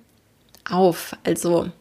auf. 0.69 1.15
Also 1.23 1.71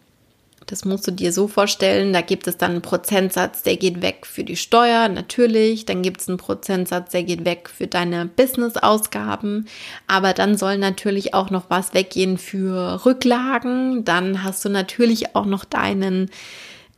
das 0.73 0.87
musst 0.87 1.07
du 1.07 1.11
dir 1.11 1.35
so 1.35 1.49
vorstellen, 1.49 2.14
da 2.14 2.23
gibt 2.23 2.47
es 2.47 2.57
dann 2.57 2.71
einen 2.71 2.81
Prozentsatz, 2.81 3.62
der 3.62 3.76
geht 3.76 4.00
weg 4.00 4.25
für 4.25 4.43
die 4.43 4.57
Steuer, 4.57 5.11
natürlich. 5.11 5.85
Dann 5.85 6.00
gibt 6.00 6.23
es 6.23 6.31
einen 6.31 6.38
Prozentsatz, 6.38 7.11
der 7.11 7.25
geht 7.25 7.45
weg 7.45 7.69
für 7.69 7.87
deine 7.87 8.25
Business-Ausgaben. 8.25 9.69
Aber 10.07 10.33
dann 10.33 10.57
soll 10.57 10.79
natürlich 10.79 11.35
auch 11.35 11.50
noch 11.50 11.69
was 11.69 11.93
weggehen 11.93 12.38
für 12.38 13.05
Rücklagen. 13.05 14.07
Dann 14.07 14.45
hast 14.45 14.64
du 14.64 14.71
natürlich 14.71 15.37
auch 15.37 15.45
noch 15.45 15.67
deinen 15.67 16.31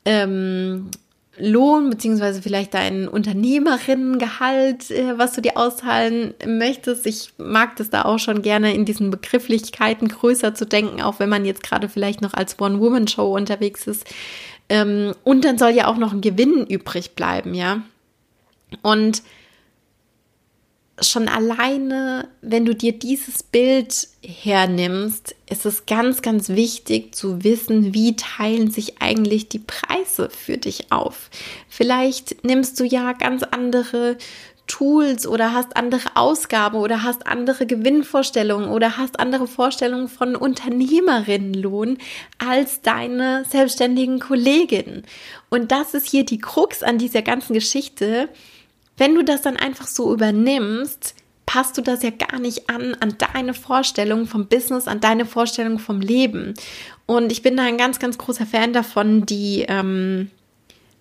ähm, 0.04 0.92
Lohn 1.38 1.90
beziehungsweise 1.90 2.42
vielleicht 2.42 2.74
dein 2.74 3.08
Unternehmerinnengehalt, 3.08 4.90
äh, 4.90 5.18
was 5.18 5.32
du 5.32 5.40
dir 5.40 5.56
auszahlen 5.56 6.34
möchtest. 6.46 7.06
Ich 7.06 7.32
mag 7.38 7.76
das 7.76 7.90
da 7.90 8.02
auch 8.02 8.18
schon 8.18 8.42
gerne 8.42 8.74
in 8.74 8.84
diesen 8.84 9.10
Begrifflichkeiten 9.10 10.08
größer 10.08 10.54
zu 10.54 10.64
denken, 10.64 11.02
auch 11.02 11.18
wenn 11.18 11.28
man 11.28 11.44
jetzt 11.44 11.62
gerade 11.62 11.88
vielleicht 11.88 12.22
noch 12.22 12.34
als 12.34 12.60
One-Woman-Show 12.60 13.34
unterwegs 13.34 13.86
ist. 13.86 14.06
Ähm, 14.68 15.14
und 15.24 15.44
dann 15.44 15.58
soll 15.58 15.70
ja 15.70 15.88
auch 15.88 15.96
noch 15.96 16.12
ein 16.12 16.20
Gewinn 16.20 16.66
übrig 16.66 17.14
bleiben, 17.14 17.54
ja. 17.54 17.82
Und 18.82 19.22
schon 21.00 21.28
alleine, 21.28 22.28
wenn 22.40 22.64
du 22.64 22.74
dir 22.74 22.92
dieses 22.92 23.42
Bild 23.42 24.08
hernimmst, 24.22 25.34
ist 25.50 25.66
es 25.66 25.86
ganz, 25.86 26.22
ganz 26.22 26.50
wichtig 26.50 27.14
zu 27.14 27.42
wissen, 27.42 27.94
wie 27.94 28.14
teilen 28.14 28.70
sich 28.70 29.02
eigentlich 29.02 29.48
die 29.48 29.58
Preise 29.58 30.30
für 30.30 30.56
dich 30.56 30.92
auf. 30.92 31.30
Vielleicht 31.68 32.44
nimmst 32.44 32.78
du 32.78 32.84
ja 32.84 33.12
ganz 33.12 33.42
andere 33.42 34.16
Tools 34.66 35.26
oder 35.26 35.52
hast 35.52 35.76
andere 35.76 36.08
Ausgaben 36.14 36.76
oder 36.76 37.02
hast 37.02 37.26
andere 37.26 37.66
Gewinnvorstellungen 37.66 38.70
oder 38.70 38.96
hast 38.96 39.20
andere 39.20 39.46
Vorstellungen 39.46 40.08
von 40.08 40.36
Unternehmerinnenlohn 40.36 41.98
als 42.38 42.80
deine 42.80 43.44
selbstständigen 43.50 44.20
Kolleginnen. 44.20 45.04
Und 45.50 45.70
das 45.70 45.92
ist 45.92 46.06
hier 46.06 46.24
die 46.24 46.38
Krux 46.38 46.82
an 46.82 46.98
dieser 46.98 47.20
ganzen 47.20 47.52
Geschichte 47.52 48.30
wenn 48.96 49.14
du 49.14 49.24
das 49.24 49.42
dann 49.42 49.56
einfach 49.56 49.86
so 49.86 50.12
übernimmst, 50.12 51.14
passt 51.46 51.76
du 51.76 51.82
das 51.82 52.02
ja 52.02 52.10
gar 52.10 52.38
nicht 52.38 52.70
an, 52.70 52.96
an 53.00 53.16
deine 53.18 53.54
Vorstellung 53.54 54.26
vom 54.26 54.46
Business, 54.46 54.88
an 54.88 55.00
deine 55.00 55.26
Vorstellung 55.26 55.78
vom 55.78 56.00
Leben. 56.00 56.54
Und 57.06 57.30
ich 57.32 57.42
bin 57.42 57.56
da 57.56 57.64
ein 57.64 57.78
ganz, 57.78 57.98
ganz 57.98 58.18
großer 58.18 58.46
Fan 58.46 58.72
davon, 58.72 59.26
die 59.26 59.64
ähm, 59.68 60.30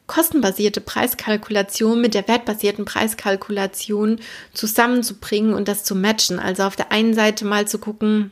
kostenbasierte 0.07 0.81
Preiskalkulation 0.81 2.01
mit 2.01 2.13
der 2.13 2.27
wertbasierten 2.27 2.85
Preiskalkulation 2.85 4.19
zusammenzubringen 4.53 5.53
und 5.53 5.67
das 5.67 5.83
zu 5.83 5.95
matchen. 5.95 6.39
Also 6.39 6.63
auf 6.63 6.75
der 6.75 6.91
einen 6.91 7.13
Seite 7.13 7.45
mal 7.45 7.67
zu 7.67 7.77
gucken, 7.77 8.31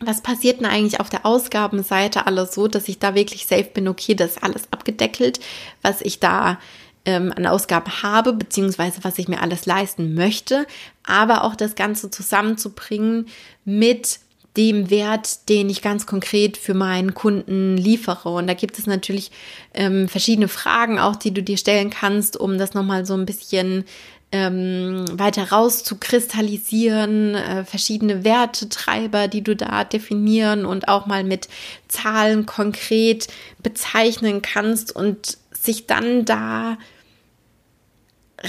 was 0.00 0.22
passiert 0.22 0.60
denn 0.60 0.66
eigentlich 0.66 1.00
auf 1.00 1.10
der 1.10 1.26
Ausgabenseite 1.26 2.26
alles 2.26 2.54
so, 2.54 2.68
dass 2.68 2.88
ich 2.88 2.98
da 2.98 3.14
wirklich 3.14 3.46
safe 3.46 3.68
bin, 3.74 3.88
okay, 3.88 4.14
das 4.14 4.32
ist 4.32 4.42
alles 4.42 4.62
abgedeckelt, 4.70 5.40
was 5.82 6.00
ich 6.00 6.20
da 6.20 6.58
ähm, 7.04 7.32
an 7.34 7.46
Ausgaben 7.46 8.02
habe, 8.02 8.32
beziehungsweise 8.32 9.02
was 9.02 9.18
ich 9.18 9.28
mir 9.28 9.40
alles 9.40 9.66
leisten 9.66 10.14
möchte, 10.14 10.66
aber 11.04 11.44
auch 11.44 11.54
das 11.54 11.74
Ganze 11.74 12.10
zusammenzubringen 12.10 13.26
mit 13.64 14.20
dem 14.56 14.90
Wert, 14.90 15.48
den 15.48 15.70
ich 15.70 15.80
ganz 15.80 16.06
konkret 16.06 16.56
für 16.56 16.74
meinen 16.74 17.14
Kunden 17.14 17.76
liefere. 17.76 18.30
Und 18.30 18.46
da 18.48 18.54
gibt 18.54 18.78
es 18.78 18.86
natürlich 18.86 19.30
ähm, 19.74 20.08
verschiedene 20.08 20.48
Fragen 20.48 20.98
auch, 20.98 21.16
die 21.16 21.32
du 21.32 21.42
dir 21.42 21.56
stellen 21.56 21.90
kannst, 21.90 22.36
um 22.36 22.58
das 22.58 22.74
nochmal 22.74 23.06
so 23.06 23.14
ein 23.14 23.26
bisschen 23.26 23.84
ähm, 24.32 25.04
weiter 25.12 25.50
raus 25.50 25.82
zu 25.82 25.96
kristallisieren, 25.96 27.34
äh, 27.34 27.64
verschiedene 27.64 28.24
Wertetreiber, 28.24 29.28
die 29.28 29.42
du 29.42 29.56
da 29.56 29.84
definieren 29.84 30.64
und 30.64 30.88
auch 30.88 31.06
mal 31.06 31.24
mit 31.24 31.48
Zahlen 31.88 32.46
konkret 32.46 33.26
bezeichnen 33.62 34.40
kannst 34.42 34.94
und 34.94 35.38
sich 35.60 35.86
dann 35.86 36.24
da 36.24 36.78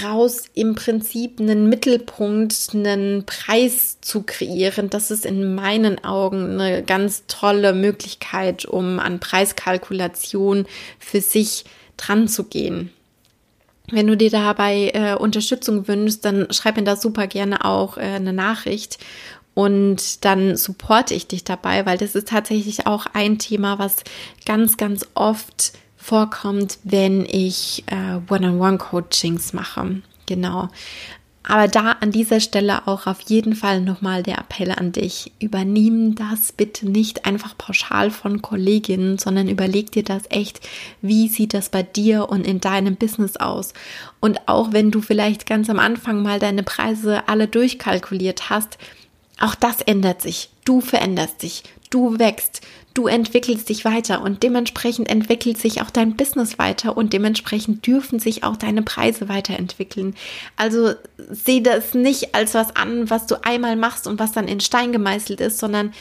raus 0.03 0.45
im 0.53 0.75
Prinzip 0.75 1.39
einen 1.39 1.67
Mittelpunkt, 1.67 2.69
einen 2.73 3.25
Preis 3.25 3.99
zu 3.99 4.23
kreieren, 4.23 4.89
das 4.89 5.11
ist 5.11 5.25
in 5.25 5.53
meinen 5.53 6.03
Augen 6.03 6.59
eine 6.59 6.81
ganz 6.83 7.25
tolle 7.27 7.73
Möglichkeit, 7.73 8.65
um 8.65 8.99
an 8.99 9.19
Preiskalkulation 9.19 10.65
für 10.97 11.19
sich 11.19 11.65
dran 11.97 12.27
zu 12.29 12.45
gehen. 12.45 12.91
Wenn 13.91 14.07
du 14.07 14.15
dir 14.15 14.29
dabei 14.29 14.91
äh, 14.93 15.15
Unterstützung 15.15 15.89
wünschst, 15.89 16.23
dann 16.23 16.47
schreib 16.51 16.77
mir 16.77 16.83
da 16.83 16.95
super 16.95 17.27
gerne 17.27 17.65
auch 17.65 17.97
äh, 17.97 18.01
eine 18.01 18.31
Nachricht 18.31 18.97
und 19.53 20.23
dann 20.23 20.55
supporte 20.55 21.13
ich 21.13 21.27
dich 21.27 21.43
dabei, 21.43 21.85
weil 21.85 21.97
das 21.97 22.15
ist 22.15 22.29
tatsächlich 22.29 22.87
auch 22.87 23.07
ein 23.11 23.37
Thema, 23.37 23.79
was 23.79 23.97
ganz, 24.45 24.77
ganz 24.77 25.05
oft 25.13 25.73
vorkommt, 26.01 26.79
wenn 26.83 27.25
ich 27.25 27.83
äh, 27.87 28.19
One-on-One-Coachings 28.31 29.53
mache. 29.53 30.01
Genau. 30.25 30.69
Aber 31.43 31.67
da 31.67 31.93
an 31.93 32.11
dieser 32.11 32.39
Stelle 32.39 32.87
auch 32.87 33.07
auf 33.07 33.21
jeden 33.21 33.55
Fall 33.55 33.81
nochmal 33.81 34.21
der 34.21 34.37
Appell 34.37 34.71
an 34.71 34.91
dich. 34.91 35.31
Übernimm 35.39 36.13
das 36.13 36.51
bitte 36.51 36.87
nicht 36.87 37.25
einfach 37.25 37.57
pauschal 37.57 38.11
von 38.11 38.41
Kolleginnen, 38.41 39.17
sondern 39.17 39.49
überleg 39.49 39.91
dir 39.91 40.03
das 40.03 40.23
echt, 40.29 40.61
wie 41.01 41.27
sieht 41.27 41.55
das 41.55 41.69
bei 41.69 41.81
dir 41.81 42.29
und 42.29 42.45
in 42.45 42.61
deinem 42.61 42.95
Business 42.95 43.37
aus. 43.37 43.73
Und 44.19 44.47
auch 44.47 44.71
wenn 44.71 44.91
du 44.91 45.01
vielleicht 45.01 45.47
ganz 45.47 45.69
am 45.69 45.79
Anfang 45.79 46.21
mal 46.21 46.39
deine 46.39 46.63
Preise 46.63 47.27
alle 47.27 47.47
durchkalkuliert 47.47 48.51
hast, 48.51 48.77
auch 49.39 49.55
das 49.55 49.81
ändert 49.81 50.21
sich. 50.21 50.49
Du 50.63 50.79
veränderst 50.79 51.41
dich, 51.41 51.63
du 51.89 52.19
wächst, 52.19 52.61
du 52.93 53.07
entwickelst 53.07 53.69
dich 53.69 53.85
weiter 53.85 54.21
und 54.21 54.43
dementsprechend 54.43 55.09
entwickelt 55.09 55.57
sich 55.57 55.81
auch 55.81 55.89
dein 55.89 56.15
Business 56.15 56.59
weiter 56.59 56.97
und 56.97 57.13
dementsprechend 57.13 57.87
dürfen 57.87 58.19
sich 58.19 58.43
auch 58.43 58.57
deine 58.57 58.81
Preise 58.81 59.29
weiterentwickeln. 59.29 60.15
Also 60.57 60.93
sieh 61.29 61.63
das 61.63 61.93
nicht 61.93 62.35
als 62.35 62.53
was 62.53 62.75
an, 62.75 63.09
was 63.09 63.27
du 63.27 63.43
einmal 63.43 63.75
machst 63.75 64.07
und 64.07 64.19
was 64.19 64.33
dann 64.33 64.47
in 64.47 64.59
Stein 64.59 64.91
gemeißelt 64.91 65.39
ist, 65.39 65.59
sondern 65.59 65.93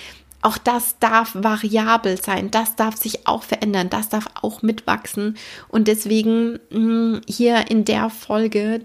auch 0.43 0.59
das 0.59 0.99
darf 0.99 1.35
variabel 1.35 2.21
sein, 2.21 2.51
das 2.51 2.75
darf 2.75 2.97
sich 2.97 3.27
auch 3.27 3.43
verändern, 3.43 3.91
das 3.91 4.09
darf 4.09 4.25
auch 4.41 4.63
mitwachsen. 4.63 5.37
Und 5.69 5.87
deswegen 5.87 6.59
mh, 6.71 6.77
hm, 6.79 7.21
hier 7.27 7.71
in 7.71 7.85
der 7.85 8.11
Folge 8.11 8.81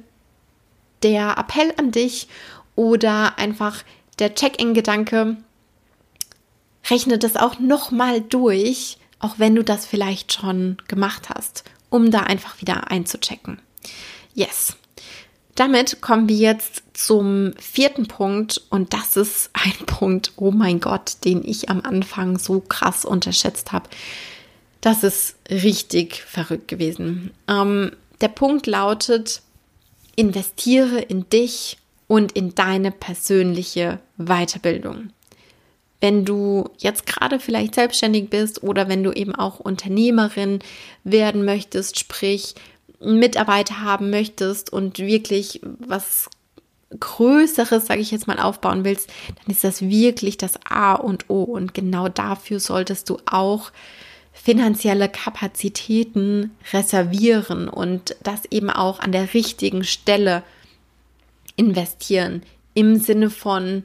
der 1.02 1.38
Appell 1.38 1.74
an 1.78 1.92
dich 1.92 2.28
oder 2.76 3.38
einfach 3.40 3.84
der 4.20 4.36
Check-in-Gedanke, 4.36 5.38
rechne 6.90 7.18
das 7.18 7.36
auch 7.36 7.60
nochmal 7.60 8.22
durch, 8.22 8.98
auch 9.20 9.36
wenn 9.38 9.56
du 9.56 9.64
das 9.64 9.86
vielleicht 9.86 10.34
schon 10.34 10.78
gemacht 10.88 11.30
hast, 11.30 11.64
um 11.90 12.12
da 12.12 12.22
einfach 12.22 12.62
wieder 12.62 12.92
einzuchecken. 12.92 13.60
Yes. 14.34 14.76
Damit 15.56 16.02
kommen 16.02 16.28
wir 16.28 16.36
jetzt 16.36 16.84
zum 16.94 17.54
vierten 17.58 18.08
Punkt 18.08 18.62
und 18.70 18.94
das 18.94 19.16
ist 19.16 19.50
ein 19.54 19.74
Punkt, 19.86 20.34
oh 20.36 20.52
mein 20.52 20.80
Gott, 20.80 21.18
den 21.24 21.44
ich 21.46 21.70
am 21.70 21.82
Anfang 21.82 22.38
so 22.38 22.60
krass 22.60 23.06
unterschätzt 23.06 23.72
habe. 23.72 23.90
Das 24.82 25.04
ist 25.04 25.36
richtig 25.50 26.22
verrückt 26.22 26.68
gewesen. 26.68 27.32
Ähm, 27.48 27.92
der 28.22 28.28
Punkt 28.28 28.68
lautet, 28.68 29.42
investiere 30.16 31.00
in 31.00 31.28
dich 31.30 31.78
und 32.08 32.34
in 32.34 32.54
deine 32.54 32.92
persönliche 32.92 34.00
Weiterbildung 34.18 35.10
wenn 36.02 36.26
du 36.26 36.70
jetzt 36.78 37.06
gerade 37.06 37.40
vielleicht 37.40 37.76
selbstständig 37.76 38.30
bist 38.30 38.64
oder 38.64 38.88
wenn 38.88 39.04
du 39.04 39.12
eben 39.12 39.34
auch 39.34 39.60
Unternehmerin 39.60 40.60
werden 41.04 41.46
möchtest, 41.46 42.00
sprich 42.00 42.56
Mitarbeiter 43.00 43.82
haben 43.82 44.10
möchtest 44.10 44.72
und 44.72 45.00
wirklich 45.00 45.62
was 45.64 46.30
Größeres, 47.00 47.88
sage 47.88 48.02
ich 48.02 48.12
jetzt 48.12 48.28
mal, 48.28 48.40
aufbauen 48.40 48.86
willst, 48.86 49.10
dann 49.28 49.54
ist 49.54 49.64
das 49.64 49.82
wirklich 49.82 50.38
das 50.38 50.60
A 50.70 50.94
und 50.94 51.30
O. 51.30 51.44
Und 51.44 51.74
genau 51.74 52.08
dafür 52.08 52.60
solltest 52.60 53.10
du 53.10 53.18
auch 53.26 53.72
finanzielle 54.32 55.10
Kapazitäten 55.10 56.52
reservieren 56.74 57.70
und 57.70 58.16
das 58.22 58.42
eben 58.52 58.70
auch 58.70 59.00
an 59.00 59.12
der 59.12 59.34
richtigen 59.34 59.84
Stelle 59.84 60.44
investieren. 61.56 62.44
Im 62.74 62.98
Sinne 62.98 63.30
von, 63.30 63.84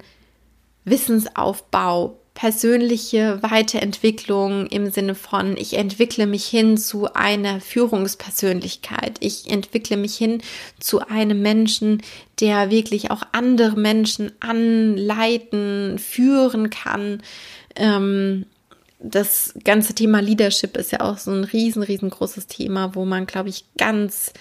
Wissensaufbau, 0.90 2.20
persönliche 2.34 3.42
Weiterentwicklung 3.42 4.66
im 4.66 4.90
Sinne 4.90 5.14
von, 5.14 5.56
ich 5.56 5.74
entwickle 5.74 6.26
mich 6.26 6.46
hin 6.46 6.78
zu 6.78 7.12
einer 7.12 7.60
Führungspersönlichkeit. 7.60 9.18
Ich 9.20 9.50
entwickle 9.50 9.96
mich 9.96 10.16
hin 10.16 10.40
zu 10.78 11.00
einem 11.06 11.42
Menschen, 11.42 12.02
der 12.40 12.70
wirklich 12.70 13.10
auch 13.10 13.22
andere 13.32 13.78
Menschen 13.78 14.32
anleiten, 14.40 15.98
führen 15.98 16.70
kann. 16.70 17.22
Ähm, 17.76 18.46
das 18.98 19.54
ganze 19.64 19.94
Thema 19.94 20.20
Leadership 20.20 20.76
ist 20.76 20.92
ja 20.92 21.00
auch 21.00 21.18
so 21.18 21.30
ein 21.30 21.44
riesen, 21.44 21.82
riesengroßes 21.82 22.46
Thema, 22.46 22.94
wo 22.94 23.04
man, 23.04 23.26
glaube 23.26 23.48
ich, 23.48 23.64
ganz 23.76 24.32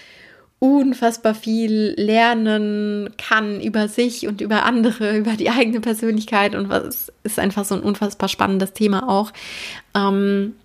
unfassbar 0.59 1.35
viel 1.35 1.93
lernen 1.97 3.11
kann 3.17 3.61
über 3.61 3.87
sich 3.87 4.27
und 4.27 4.41
über 4.41 4.65
andere, 4.65 5.17
über 5.17 5.33
die 5.33 5.49
eigene 5.49 5.79
Persönlichkeit 5.79 6.55
und 6.55 6.69
was 6.69 7.11
ist 7.23 7.39
einfach 7.39 7.65
so 7.65 7.75
ein 7.75 7.81
unfassbar 7.81 8.29
spannendes 8.29 8.73
Thema 8.73 9.09
auch. 9.09 9.31
Ähm, 9.95 10.55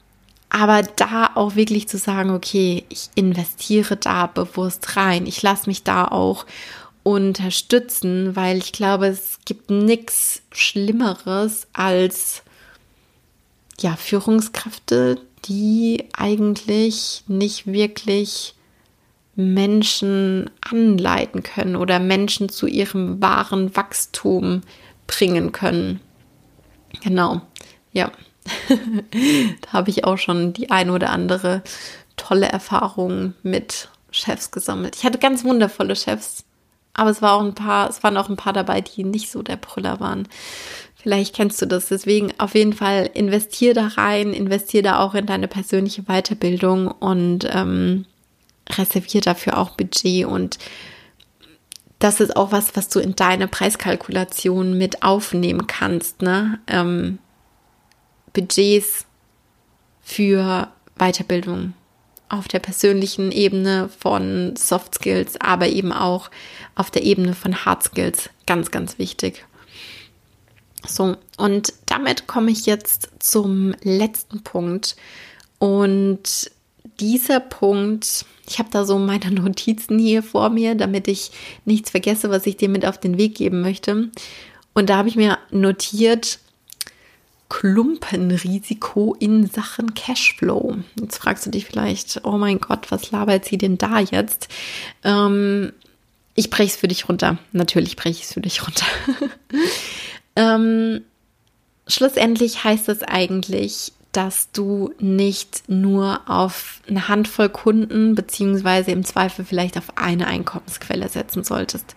aber 0.50 0.82
da 0.82 1.32
auch 1.34 1.56
wirklich 1.56 1.88
zu 1.88 1.98
sagen, 1.98 2.30
okay, 2.30 2.84
ich 2.88 3.08
investiere 3.14 3.96
da 3.96 4.26
bewusst 4.26 4.96
rein, 4.96 5.26
ich 5.26 5.42
lasse 5.42 5.68
mich 5.68 5.82
da 5.82 6.06
auch 6.06 6.46
unterstützen, 7.02 8.36
weil 8.36 8.58
ich 8.58 8.72
glaube, 8.72 9.06
es 9.06 9.38
gibt 9.44 9.70
nichts 9.70 10.42
Schlimmeres 10.52 11.66
als 11.72 12.42
ja, 13.80 13.96
Führungskräfte, 13.96 15.20
die 15.44 16.04
eigentlich 16.16 17.24
nicht 17.26 17.66
wirklich 17.66 18.54
Menschen 19.36 20.50
anleiten 20.60 21.42
können 21.42 21.76
oder 21.76 21.98
Menschen 21.98 22.48
zu 22.48 22.66
ihrem 22.66 23.20
wahren 23.20 23.74
Wachstum 23.76 24.62
bringen 25.06 25.52
können. 25.52 26.00
Genau, 27.02 27.40
ja. 27.92 28.12
da 28.68 29.72
habe 29.72 29.90
ich 29.90 30.04
auch 30.04 30.18
schon 30.18 30.52
die 30.52 30.70
ein 30.70 30.90
oder 30.90 31.10
andere 31.10 31.62
tolle 32.16 32.46
Erfahrung 32.46 33.34
mit 33.42 33.88
Chefs 34.10 34.50
gesammelt. 34.50 34.96
Ich 34.96 35.04
hatte 35.04 35.18
ganz 35.18 35.44
wundervolle 35.44 35.96
Chefs, 35.96 36.44
aber 36.92 37.10
es 37.10 37.22
war 37.22 37.32
auch 37.32 37.42
ein 37.42 37.54
paar, 37.54 37.88
es 37.88 38.02
waren 38.02 38.16
auch 38.16 38.28
ein 38.28 38.36
paar 38.36 38.52
dabei, 38.52 38.80
die 38.80 39.02
nicht 39.02 39.30
so 39.30 39.42
der 39.42 39.56
Brüller 39.56 39.98
waren. 39.98 40.28
Vielleicht 40.94 41.34
kennst 41.34 41.60
du 41.60 41.66
das. 41.66 41.88
Deswegen 41.88 42.32
auf 42.38 42.54
jeden 42.54 42.72
Fall 42.72 43.10
investier 43.12 43.74
da 43.74 43.88
rein, 43.88 44.32
investier 44.32 44.82
da 44.82 45.00
auch 45.00 45.14
in 45.14 45.26
deine 45.26 45.48
persönliche 45.48 46.04
Weiterbildung 46.04 46.90
und 46.90 47.46
ähm, 47.50 48.06
reservier 48.70 49.20
dafür 49.20 49.58
auch 49.58 49.70
Budget 49.70 50.26
und 50.26 50.58
das 51.98 52.20
ist 52.20 52.36
auch 52.36 52.52
was, 52.52 52.76
was 52.76 52.88
du 52.88 52.98
in 52.98 53.16
deine 53.16 53.48
Preiskalkulation 53.48 54.76
mit 54.76 55.02
aufnehmen 55.02 55.66
kannst, 55.66 56.22
ne? 56.22 56.58
Ähm, 56.66 57.18
Budgets 58.32 59.06
für 60.02 60.68
Weiterbildung 60.98 61.72
auf 62.28 62.48
der 62.48 62.58
persönlichen 62.58 63.32
Ebene 63.32 63.88
von 64.00 64.56
Soft 64.56 64.96
Skills, 64.96 65.40
aber 65.40 65.68
eben 65.68 65.92
auch 65.92 66.30
auf 66.74 66.90
der 66.90 67.04
Ebene 67.04 67.34
von 67.34 67.64
Hard 67.64 67.84
Skills. 67.84 68.28
Ganz, 68.46 68.70
ganz 68.70 68.98
wichtig. 68.98 69.44
So, 70.86 71.16
und 71.38 71.72
damit 71.86 72.26
komme 72.26 72.50
ich 72.50 72.66
jetzt 72.66 73.10
zum 73.18 73.74
letzten 73.82 74.42
Punkt. 74.42 74.96
Und 75.58 76.50
dieser 77.00 77.40
Punkt, 77.40 78.24
ich 78.48 78.58
habe 78.58 78.68
da 78.70 78.84
so 78.84 78.98
meine 78.98 79.30
Notizen 79.30 79.98
hier 79.98 80.22
vor 80.22 80.50
mir, 80.50 80.74
damit 80.74 81.08
ich 81.08 81.30
nichts 81.64 81.90
vergesse, 81.90 82.30
was 82.30 82.46
ich 82.46 82.56
dir 82.56 82.68
mit 82.68 82.86
auf 82.86 82.98
den 82.98 83.18
Weg 83.18 83.34
geben 83.36 83.60
möchte. 83.60 84.10
Und 84.74 84.90
da 84.90 84.96
habe 84.96 85.08
ich 85.08 85.16
mir 85.16 85.38
notiert, 85.50 86.38
Klumpenrisiko 87.48 89.14
in 89.18 89.46
Sachen 89.46 89.94
Cashflow. 89.94 90.78
Jetzt 90.98 91.18
fragst 91.18 91.46
du 91.46 91.50
dich 91.50 91.66
vielleicht, 91.66 92.22
oh 92.24 92.36
mein 92.36 92.58
Gott, 92.58 92.90
was 92.90 93.10
labert 93.10 93.44
sie 93.44 93.58
denn 93.58 93.78
da 93.78 94.00
jetzt? 94.00 94.48
Ähm, 95.04 95.72
ich 96.34 96.50
breche 96.50 96.70
es 96.70 96.76
für 96.76 96.88
dich 96.88 97.08
runter. 97.08 97.38
Natürlich 97.52 97.96
breche 97.96 98.18
ich 98.18 98.24
es 98.24 98.32
für 98.32 98.40
dich 98.40 98.66
runter. 98.66 98.86
ähm, 100.36 101.02
schlussendlich 101.86 102.64
heißt 102.64 102.88
es 102.88 103.02
eigentlich, 103.02 103.92
dass 104.16 104.50
du 104.52 104.92
nicht 104.98 105.64
nur 105.68 106.20
auf 106.26 106.80
eine 106.88 107.08
Handvoll 107.08 107.48
Kunden 107.48 108.14
beziehungsweise 108.14 108.92
im 108.92 109.04
Zweifel 109.04 109.44
vielleicht 109.44 109.76
auf 109.76 109.96
eine 109.96 110.26
Einkommensquelle 110.26 111.08
setzen 111.08 111.44
solltest. 111.44 111.96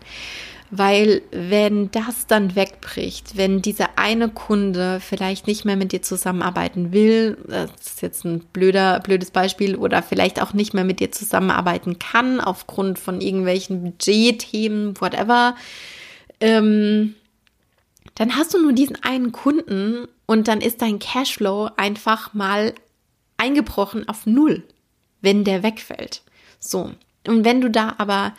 Weil 0.69 1.21
wenn 1.31 1.91
das 1.91 2.27
dann 2.27 2.55
wegbricht, 2.55 3.37
wenn 3.37 3.61
dieser 3.61 3.97
eine 3.97 4.27
Kunde 4.27 4.99
vielleicht 4.99 5.47
nicht 5.47 5.63
mehr 5.63 5.77
mit 5.77 5.93
dir 5.93 6.01
zusammenarbeiten 6.01 6.91
will, 6.91 7.37
das 7.47 7.71
ist 7.85 8.01
jetzt 8.01 8.25
ein 8.25 8.39
blöder, 8.51 8.99
blödes 8.99 9.31
Beispiel, 9.31 9.77
oder 9.77 10.03
vielleicht 10.03 10.41
auch 10.41 10.53
nicht 10.53 10.73
mehr 10.73 10.83
mit 10.83 10.99
dir 10.99 11.11
zusammenarbeiten 11.11 11.99
kann 11.99 12.41
aufgrund 12.41 12.99
von 12.99 13.21
irgendwelchen 13.21 13.81
Budgetthemen, 13.81 14.99
whatever, 14.99 15.55
ähm, 16.41 17.15
dann 18.17 18.35
hast 18.35 18.53
du 18.53 18.61
nur 18.61 18.73
diesen 18.73 19.01
einen 19.03 19.31
Kunden 19.31 20.07
und 20.25 20.47
dann 20.47 20.59
ist 20.59 20.81
dein 20.81 20.97
Cashflow 20.97 21.69
einfach 21.77 22.33
mal 22.33 22.73
eingebrochen 23.37 24.09
auf 24.09 24.25
Null, 24.25 24.63
wenn 25.21 25.43
der 25.43 25.61
wegfällt. 25.61 26.23
So. 26.59 26.91
Und 27.27 27.45
wenn 27.45 27.61
du 27.61 27.69
da 27.69 27.93
aber 27.99 28.33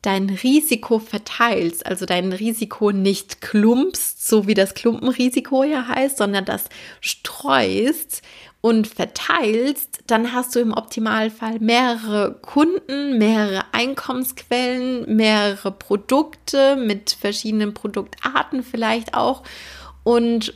dein 0.00 0.30
Risiko 0.30 1.00
verteilst, 1.00 1.84
also 1.84 2.06
dein 2.06 2.32
Risiko 2.32 2.92
nicht 2.92 3.40
klumpst, 3.40 4.24
so 4.28 4.46
wie 4.46 4.54
das 4.54 4.74
Klumpenrisiko 4.74 5.64
ja 5.64 5.88
heißt, 5.88 6.18
sondern 6.18 6.44
das 6.44 6.66
streust 7.00 8.22
und 8.66 8.88
verteilst, 8.88 10.00
dann 10.08 10.32
hast 10.32 10.56
du 10.56 10.58
im 10.58 10.72
Optimalfall 10.72 11.60
mehrere 11.60 12.34
Kunden, 12.42 13.16
mehrere 13.16 13.62
Einkommensquellen, 13.70 15.14
mehrere 15.14 15.70
Produkte 15.70 16.74
mit 16.74 17.12
verschiedenen 17.12 17.74
Produktarten 17.74 18.64
vielleicht 18.64 19.14
auch. 19.14 19.44
Und 20.02 20.52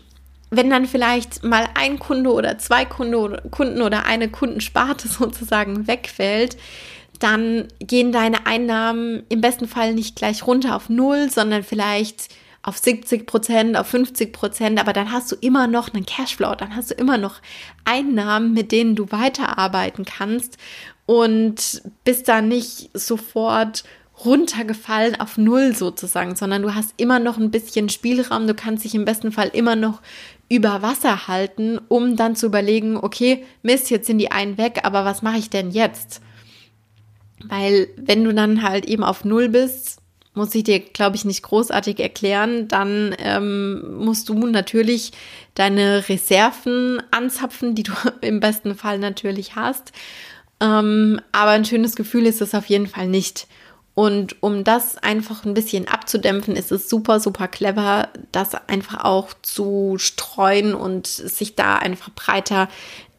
wenn 0.50 0.70
dann 0.70 0.86
vielleicht 0.86 1.44
mal 1.44 1.68
ein 1.74 2.00
Kunde 2.00 2.32
oder 2.32 2.58
zwei 2.58 2.84
Kunde, 2.84 3.44
Kunden 3.52 3.80
oder 3.80 4.06
eine 4.06 4.28
Kundensparte 4.28 5.06
sozusagen 5.20 5.86
wegfällt, 5.86 6.56
dann 7.20 7.68
gehen 7.78 8.10
deine 8.10 8.44
Einnahmen 8.44 9.22
im 9.28 9.40
besten 9.40 9.68
Fall 9.68 9.94
nicht 9.94 10.16
gleich 10.16 10.44
runter 10.44 10.74
auf 10.74 10.88
Null, 10.88 11.30
sondern 11.30 11.62
vielleicht 11.62 12.26
auf 12.62 12.76
70 12.76 13.26
Prozent, 13.26 13.76
auf 13.76 13.86
50 13.86 14.32
Prozent, 14.32 14.78
aber 14.78 14.92
dann 14.92 15.12
hast 15.12 15.32
du 15.32 15.36
immer 15.36 15.66
noch 15.66 15.92
einen 15.92 16.04
Cashflow, 16.04 16.54
dann 16.54 16.76
hast 16.76 16.90
du 16.90 16.94
immer 16.94 17.16
noch 17.16 17.36
Einnahmen, 17.84 18.52
mit 18.52 18.70
denen 18.70 18.96
du 18.96 19.10
weiterarbeiten 19.10 20.04
kannst 20.04 20.58
und 21.06 21.82
bist 22.04 22.28
da 22.28 22.42
nicht 22.42 22.90
sofort 22.92 23.84
runtergefallen 24.24 25.18
auf 25.18 25.38
Null 25.38 25.74
sozusagen, 25.74 26.36
sondern 26.36 26.62
du 26.62 26.74
hast 26.74 26.92
immer 26.98 27.18
noch 27.18 27.38
ein 27.38 27.50
bisschen 27.50 27.88
Spielraum, 27.88 28.46
du 28.46 28.54
kannst 28.54 28.84
dich 28.84 28.94
im 28.94 29.06
besten 29.06 29.32
Fall 29.32 29.48
immer 29.54 29.76
noch 29.76 30.02
über 30.50 30.82
Wasser 30.82 31.28
halten, 31.28 31.80
um 31.88 32.16
dann 32.16 32.36
zu 32.36 32.46
überlegen, 32.46 32.98
okay, 32.98 33.44
Mist, 33.62 33.88
jetzt 33.90 34.06
sind 34.06 34.18
die 34.18 34.30
einen 34.30 34.58
weg, 34.58 34.80
aber 34.82 35.04
was 35.06 35.22
mache 35.22 35.38
ich 35.38 35.48
denn 35.48 35.70
jetzt? 35.70 36.20
Weil 37.44 37.88
wenn 37.96 38.24
du 38.24 38.34
dann 38.34 38.62
halt 38.62 38.84
eben 38.84 39.04
auf 39.04 39.24
Null 39.24 39.48
bist, 39.48 39.99
muss 40.40 40.54
ich 40.54 40.64
dir, 40.64 40.80
glaube 40.80 41.16
ich, 41.16 41.26
nicht 41.26 41.42
großartig 41.42 42.00
erklären, 42.00 42.66
dann 42.66 43.14
ähm, 43.18 43.98
musst 43.98 44.30
du 44.30 44.46
natürlich 44.46 45.12
deine 45.54 46.08
Reserven 46.08 47.02
anzapfen, 47.10 47.74
die 47.74 47.82
du 47.82 47.92
im 48.22 48.40
besten 48.40 48.74
Fall 48.74 48.98
natürlich 48.98 49.54
hast. 49.54 49.92
Ähm, 50.58 51.20
aber 51.32 51.50
ein 51.50 51.66
schönes 51.66 51.94
Gefühl 51.94 52.24
ist 52.24 52.40
es 52.40 52.54
auf 52.54 52.66
jeden 52.66 52.86
Fall 52.86 53.06
nicht. 53.06 53.48
Und 53.94 54.42
um 54.42 54.64
das 54.64 54.96
einfach 54.96 55.44
ein 55.44 55.52
bisschen 55.52 55.88
abzudämpfen, 55.88 56.56
ist 56.56 56.72
es 56.72 56.88
super, 56.88 57.20
super 57.20 57.46
clever, 57.46 58.08
das 58.32 58.54
einfach 58.54 59.04
auch 59.04 59.34
zu 59.42 59.96
streuen 59.98 60.74
und 60.74 61.06
sich 61.06 61.54
da 61.54 61.76
einfach 61.76 62.08
breiter 62.14 62.70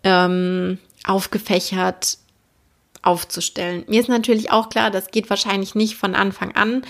ähm, 0.04 0.80
aufgefächert 1.06 2.18
aufzustellen. 3.02 3.84
Mir 3.88 4.02
ist 4.02 4.10
natürlich 4.10 4.52
auch 4.52 4.70
klar, 4.70 4.92
das 4.92 5.12
geht 5.12 5.30
wahrscheinlich 5.30 5.76
nicht 5.76 5.96
von 5.96 6.16
Anfang 6.16 6.56
an, 6.56 6.84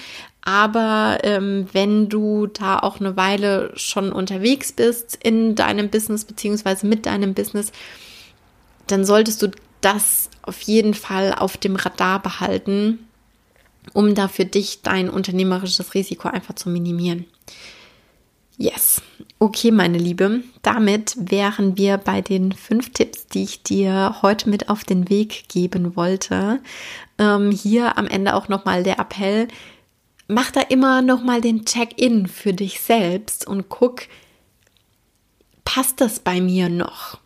aber 0.43 1.19
ähm, 1.23 1.67
wenn 1.71 2.09
du 2.09 2.47
da 2.47 2.79
auch 2.79 2.99
eine 2.99 3.15
Weile 3.15 3.71
schon 3.75 4.11
unterwegs 4.11 4.71
bist 4.71 5.17
in 5.23 5.55
deinem 5.55 5.89
Business 5.89 6.25
beziehungsweise 6.25 6.87
mit 6.87 7.05
deinem 7.05 7.33
Business, 7.33 7.71
dann 8.87 9.05
solltest 9.05 9.41
du 9.41 9.51
das 9.81 10.29
auf 10.41 10.61
jeden 10.61 10.93
Fall 10.93 11.33
auf 11.33 11.57
dem 11.57 11.75
Radar 11.75 12.21
behalten, 12.21 13.07
um 13.93 14.15
da 14.15 14.27
für 14.27 14.45
dich 14.45 14.81
dein 14.81 15.09
unternehmerisches 15.09 15.93
Risiko 15.93 16.27
einfach 16.27 16.55
zu 16.55 16.69
minimieren. 16.69 17.25
Yes. 18.61 19.01
Okay, 19.39 19.71
meine 19.71 19.97
Liebe. 19.97 20.43
Damit 20.61 21.15
wären 21.17 21.79
wir 21.79 21.97
bei 21.97 22.21
den 22.21 22.51
fünf 22.51 22.91
Tipps, 22.91 23.25
die 23.25 23.41
ich 23.41 23.63
dir 23.63 24.17
heute 24.21 24.51
mit 24.51 24.69
auf 24.69 24.83
den 24.83 25.09
Weg 25.09 25.49
geben 25.49 25.95
wollte. 25.95 26.61
Ähm, 27.17 27.49
hier 27.49 27.97
am 27.97 28.05
Ende 28.05 28.35
auch 28.35 28.49
nochmal 28.49 28.83
der 28.83 28.99
Appell. 28.99 29.47
Mach 30.27 30.51
da 30.51 30.61
immer 30.61 31.01
nochmal 31.01 31.41
den 31.41 31.65
Check-in 31.65 32.27
für 32.27 32.53
dich 32.53 32.81
selbst 32.81 33.47
und 33.47 33.69
guck, 33.69 34.03
passt 35.65 35.99
das 35.99 36.19
bei 36.19 36.39
mir 36.39 36.69
noch? 36.69 37.17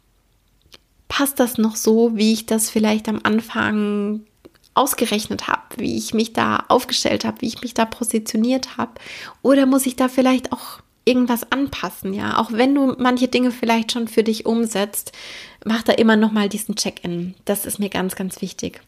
Passt 1.10 1.42
das 1.42 1.58
noch 1.58 1.76
so, 1.76 2.16
wie 2.16 2.32
ich 2.32 2.46
das 2.46 2.70
vielleicht 2.70 3.10
am 3.10 3.20
Anfang 3.24 4.22
ausgerechnet 4.74 5.50
habe, 5.50 5.64
wie 5.76 5.98
ich 5.98 6.14
mich 6.14 6.32
da 6.32 6.64
aufgestellt 6.70 7.26
habe, 7.26 7.42
wie 7.42 7.48
ich 7.48 7.62
mich 7.62 7.74
da 7.74 7.84
positioniert 7.84 8.78
habe? 8.78 8.94
Oder 9.42 9.66
muss 9.66 9.86
ich 9.86 9.98
da 9.98 10.08
vielleicht 10.08 10.54
auch 10.54 10.80
irgendwas 11.06 11.52
anpassen, 11.52 12.14
ja. 12.14 12.38
Auch 12.38 12.52
wenn 12.52 12.76
du 12.76 12.96
manche 12.98 13.28
Dinge 13.28 13.52
vielleicht 13.52 13.92
schon 13.92 14.08
für 14.08 14.24
dich 14.24 14.46
umsetzt, 14.46 15.12
mach 15.64 15.84
da 15.84 15.94
immer 15.94 16.16
noch 16.16 16.32
mal 16.32 16.50
diesen 16.50 16.76
Check-in. 16.76 17.36
Das 17.46 17.66
ist 17.66 17.80
mir 17.80 17.90
ganz, 17.90 18.16
ganz 18.16 18.42
wichtig. 18.42 18.82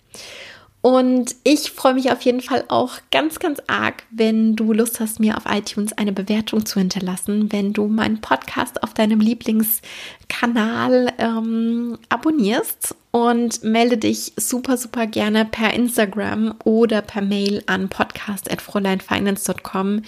Und 0.82 1.36
ich 1.44 1.72
freue 1.72 1.96
mich 1.96 2.12
auf 2.12 2.22
jeden 2.22 2.42
Fall 2.42 2.64
auch 2.68 3.00
ganz, 3.12 3.40
ganz 3.40 3.60
arg, 3.68 4.04
wenn 4.12 4.56
du 4.56 4.74
Lust 4.74 5.00
hast, 5.00 5.20
mir 5.20 5.36
auf 5.36 5.46
iTunes 5.50 5.94
eine 5.94 6.14
Bewertung 6.14 6.64
zu 6.66 6.80
hinterlassen, 6.80 7.52
wenn 7.52 7.74
du 7.74 7.88
meinen 7.88 8.22
Podcast 8.22 8.84
auf 8.84 8.94
deinem 8.94 9.20
Lieblingskanal 9.20 11.12
ähm, 11.18 11.98
abonnierst 12.10 12.96
und 13.12 13.64
melde 13.64 13.98
dich 13.98 14.34
super, 14.38 14.78
super 14.78 15.08
gerne 15.08 15.46
per 15.46 15.74
Instagram 15.74 16.54
oder 16.64 17.02
per 17.02 17.24
Mail 17.24 17.64
an 17.66 17.90
podcast.fräuleinfinance.com, 17.90 20.04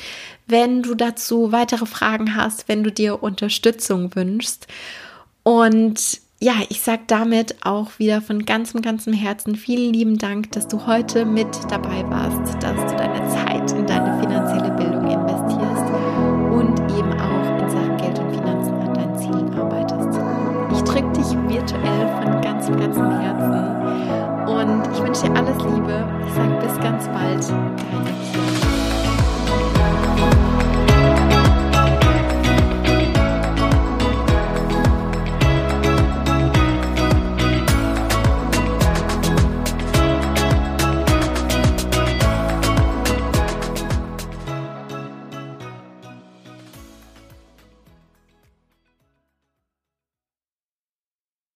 wenn 0.46 0.84
du 0.84 0.94
dazu 0.94 1.52
weitere 1.52 1.88
Fragen 1.88 2.36
hast, 2.36 2.70
wenn 2.70 2.84
du 2.84 2.92
dir 2.92 3.24
Unterstützung 3.24 4.16
wünschst. 4.16 4.68
Und 5.42 6.29
ja, 6.42 6.54
ich 6.70 6.82
sage 6.82 7.02
damit 7.08 7.56
auch 7.66 8.00
wieder 8.00 8.22
von 8.22 8.46
ganzem, 8.46 8.82
ganzem 8.82 9.12
Herzen 9.12 9.56
vielen 9.56 9.94
lieben 9.94 10.18
Dank, 10.18 10.52
dass 10.54 10.68
du 10.68 10.86
heute 10.88 11.26
mit 11.26 11.48
dabei 11.70 12.10
warst, 12.10 12.64
dass 12.64 12.76
du 12.76 12.96
deine 12.96 13.28
Zeit 13.28 13.72
in 13.74 13.86
deine 13.86 14.18
finanzielle 14.22 14.72
Bildung 14.72 15.12
investierst 15.12 15.86
und 16.52 16.80
eben 16.98 17.12
auch 17.20 17.62
in 17.62 17.70
Sachen 17.70 17.98
Geld 17.98 18.20
und 18.20 18.34
Finanzen 18.34 18.74
an 18.74 18.94
deinen 18.94 19.18
Zielen 19.18 19.54
arbeitest. 19.54 20.20
Ich 20.72 20.82
drücke 20.84 21.12
dich 21.12 21.30
virtuell 21.50 22.08
von 22.22 22.42
ganzem, 22.42 22.80
ganzem 22.80 23.20
Herzen 23.20 24.48
und 24.48 24.94
ich 24.94 25.04
wünsche 25.04 25.24
dir 25.24 25.36
alles 25.36 25.58
Liebe. 25.58 26.08
Ich 26.26 26.34
sage 26.34 26.56
bis 26.66 26.80
ganz 26.80 27.06
bald, 27.08 27.50
deine. 27.50 28.79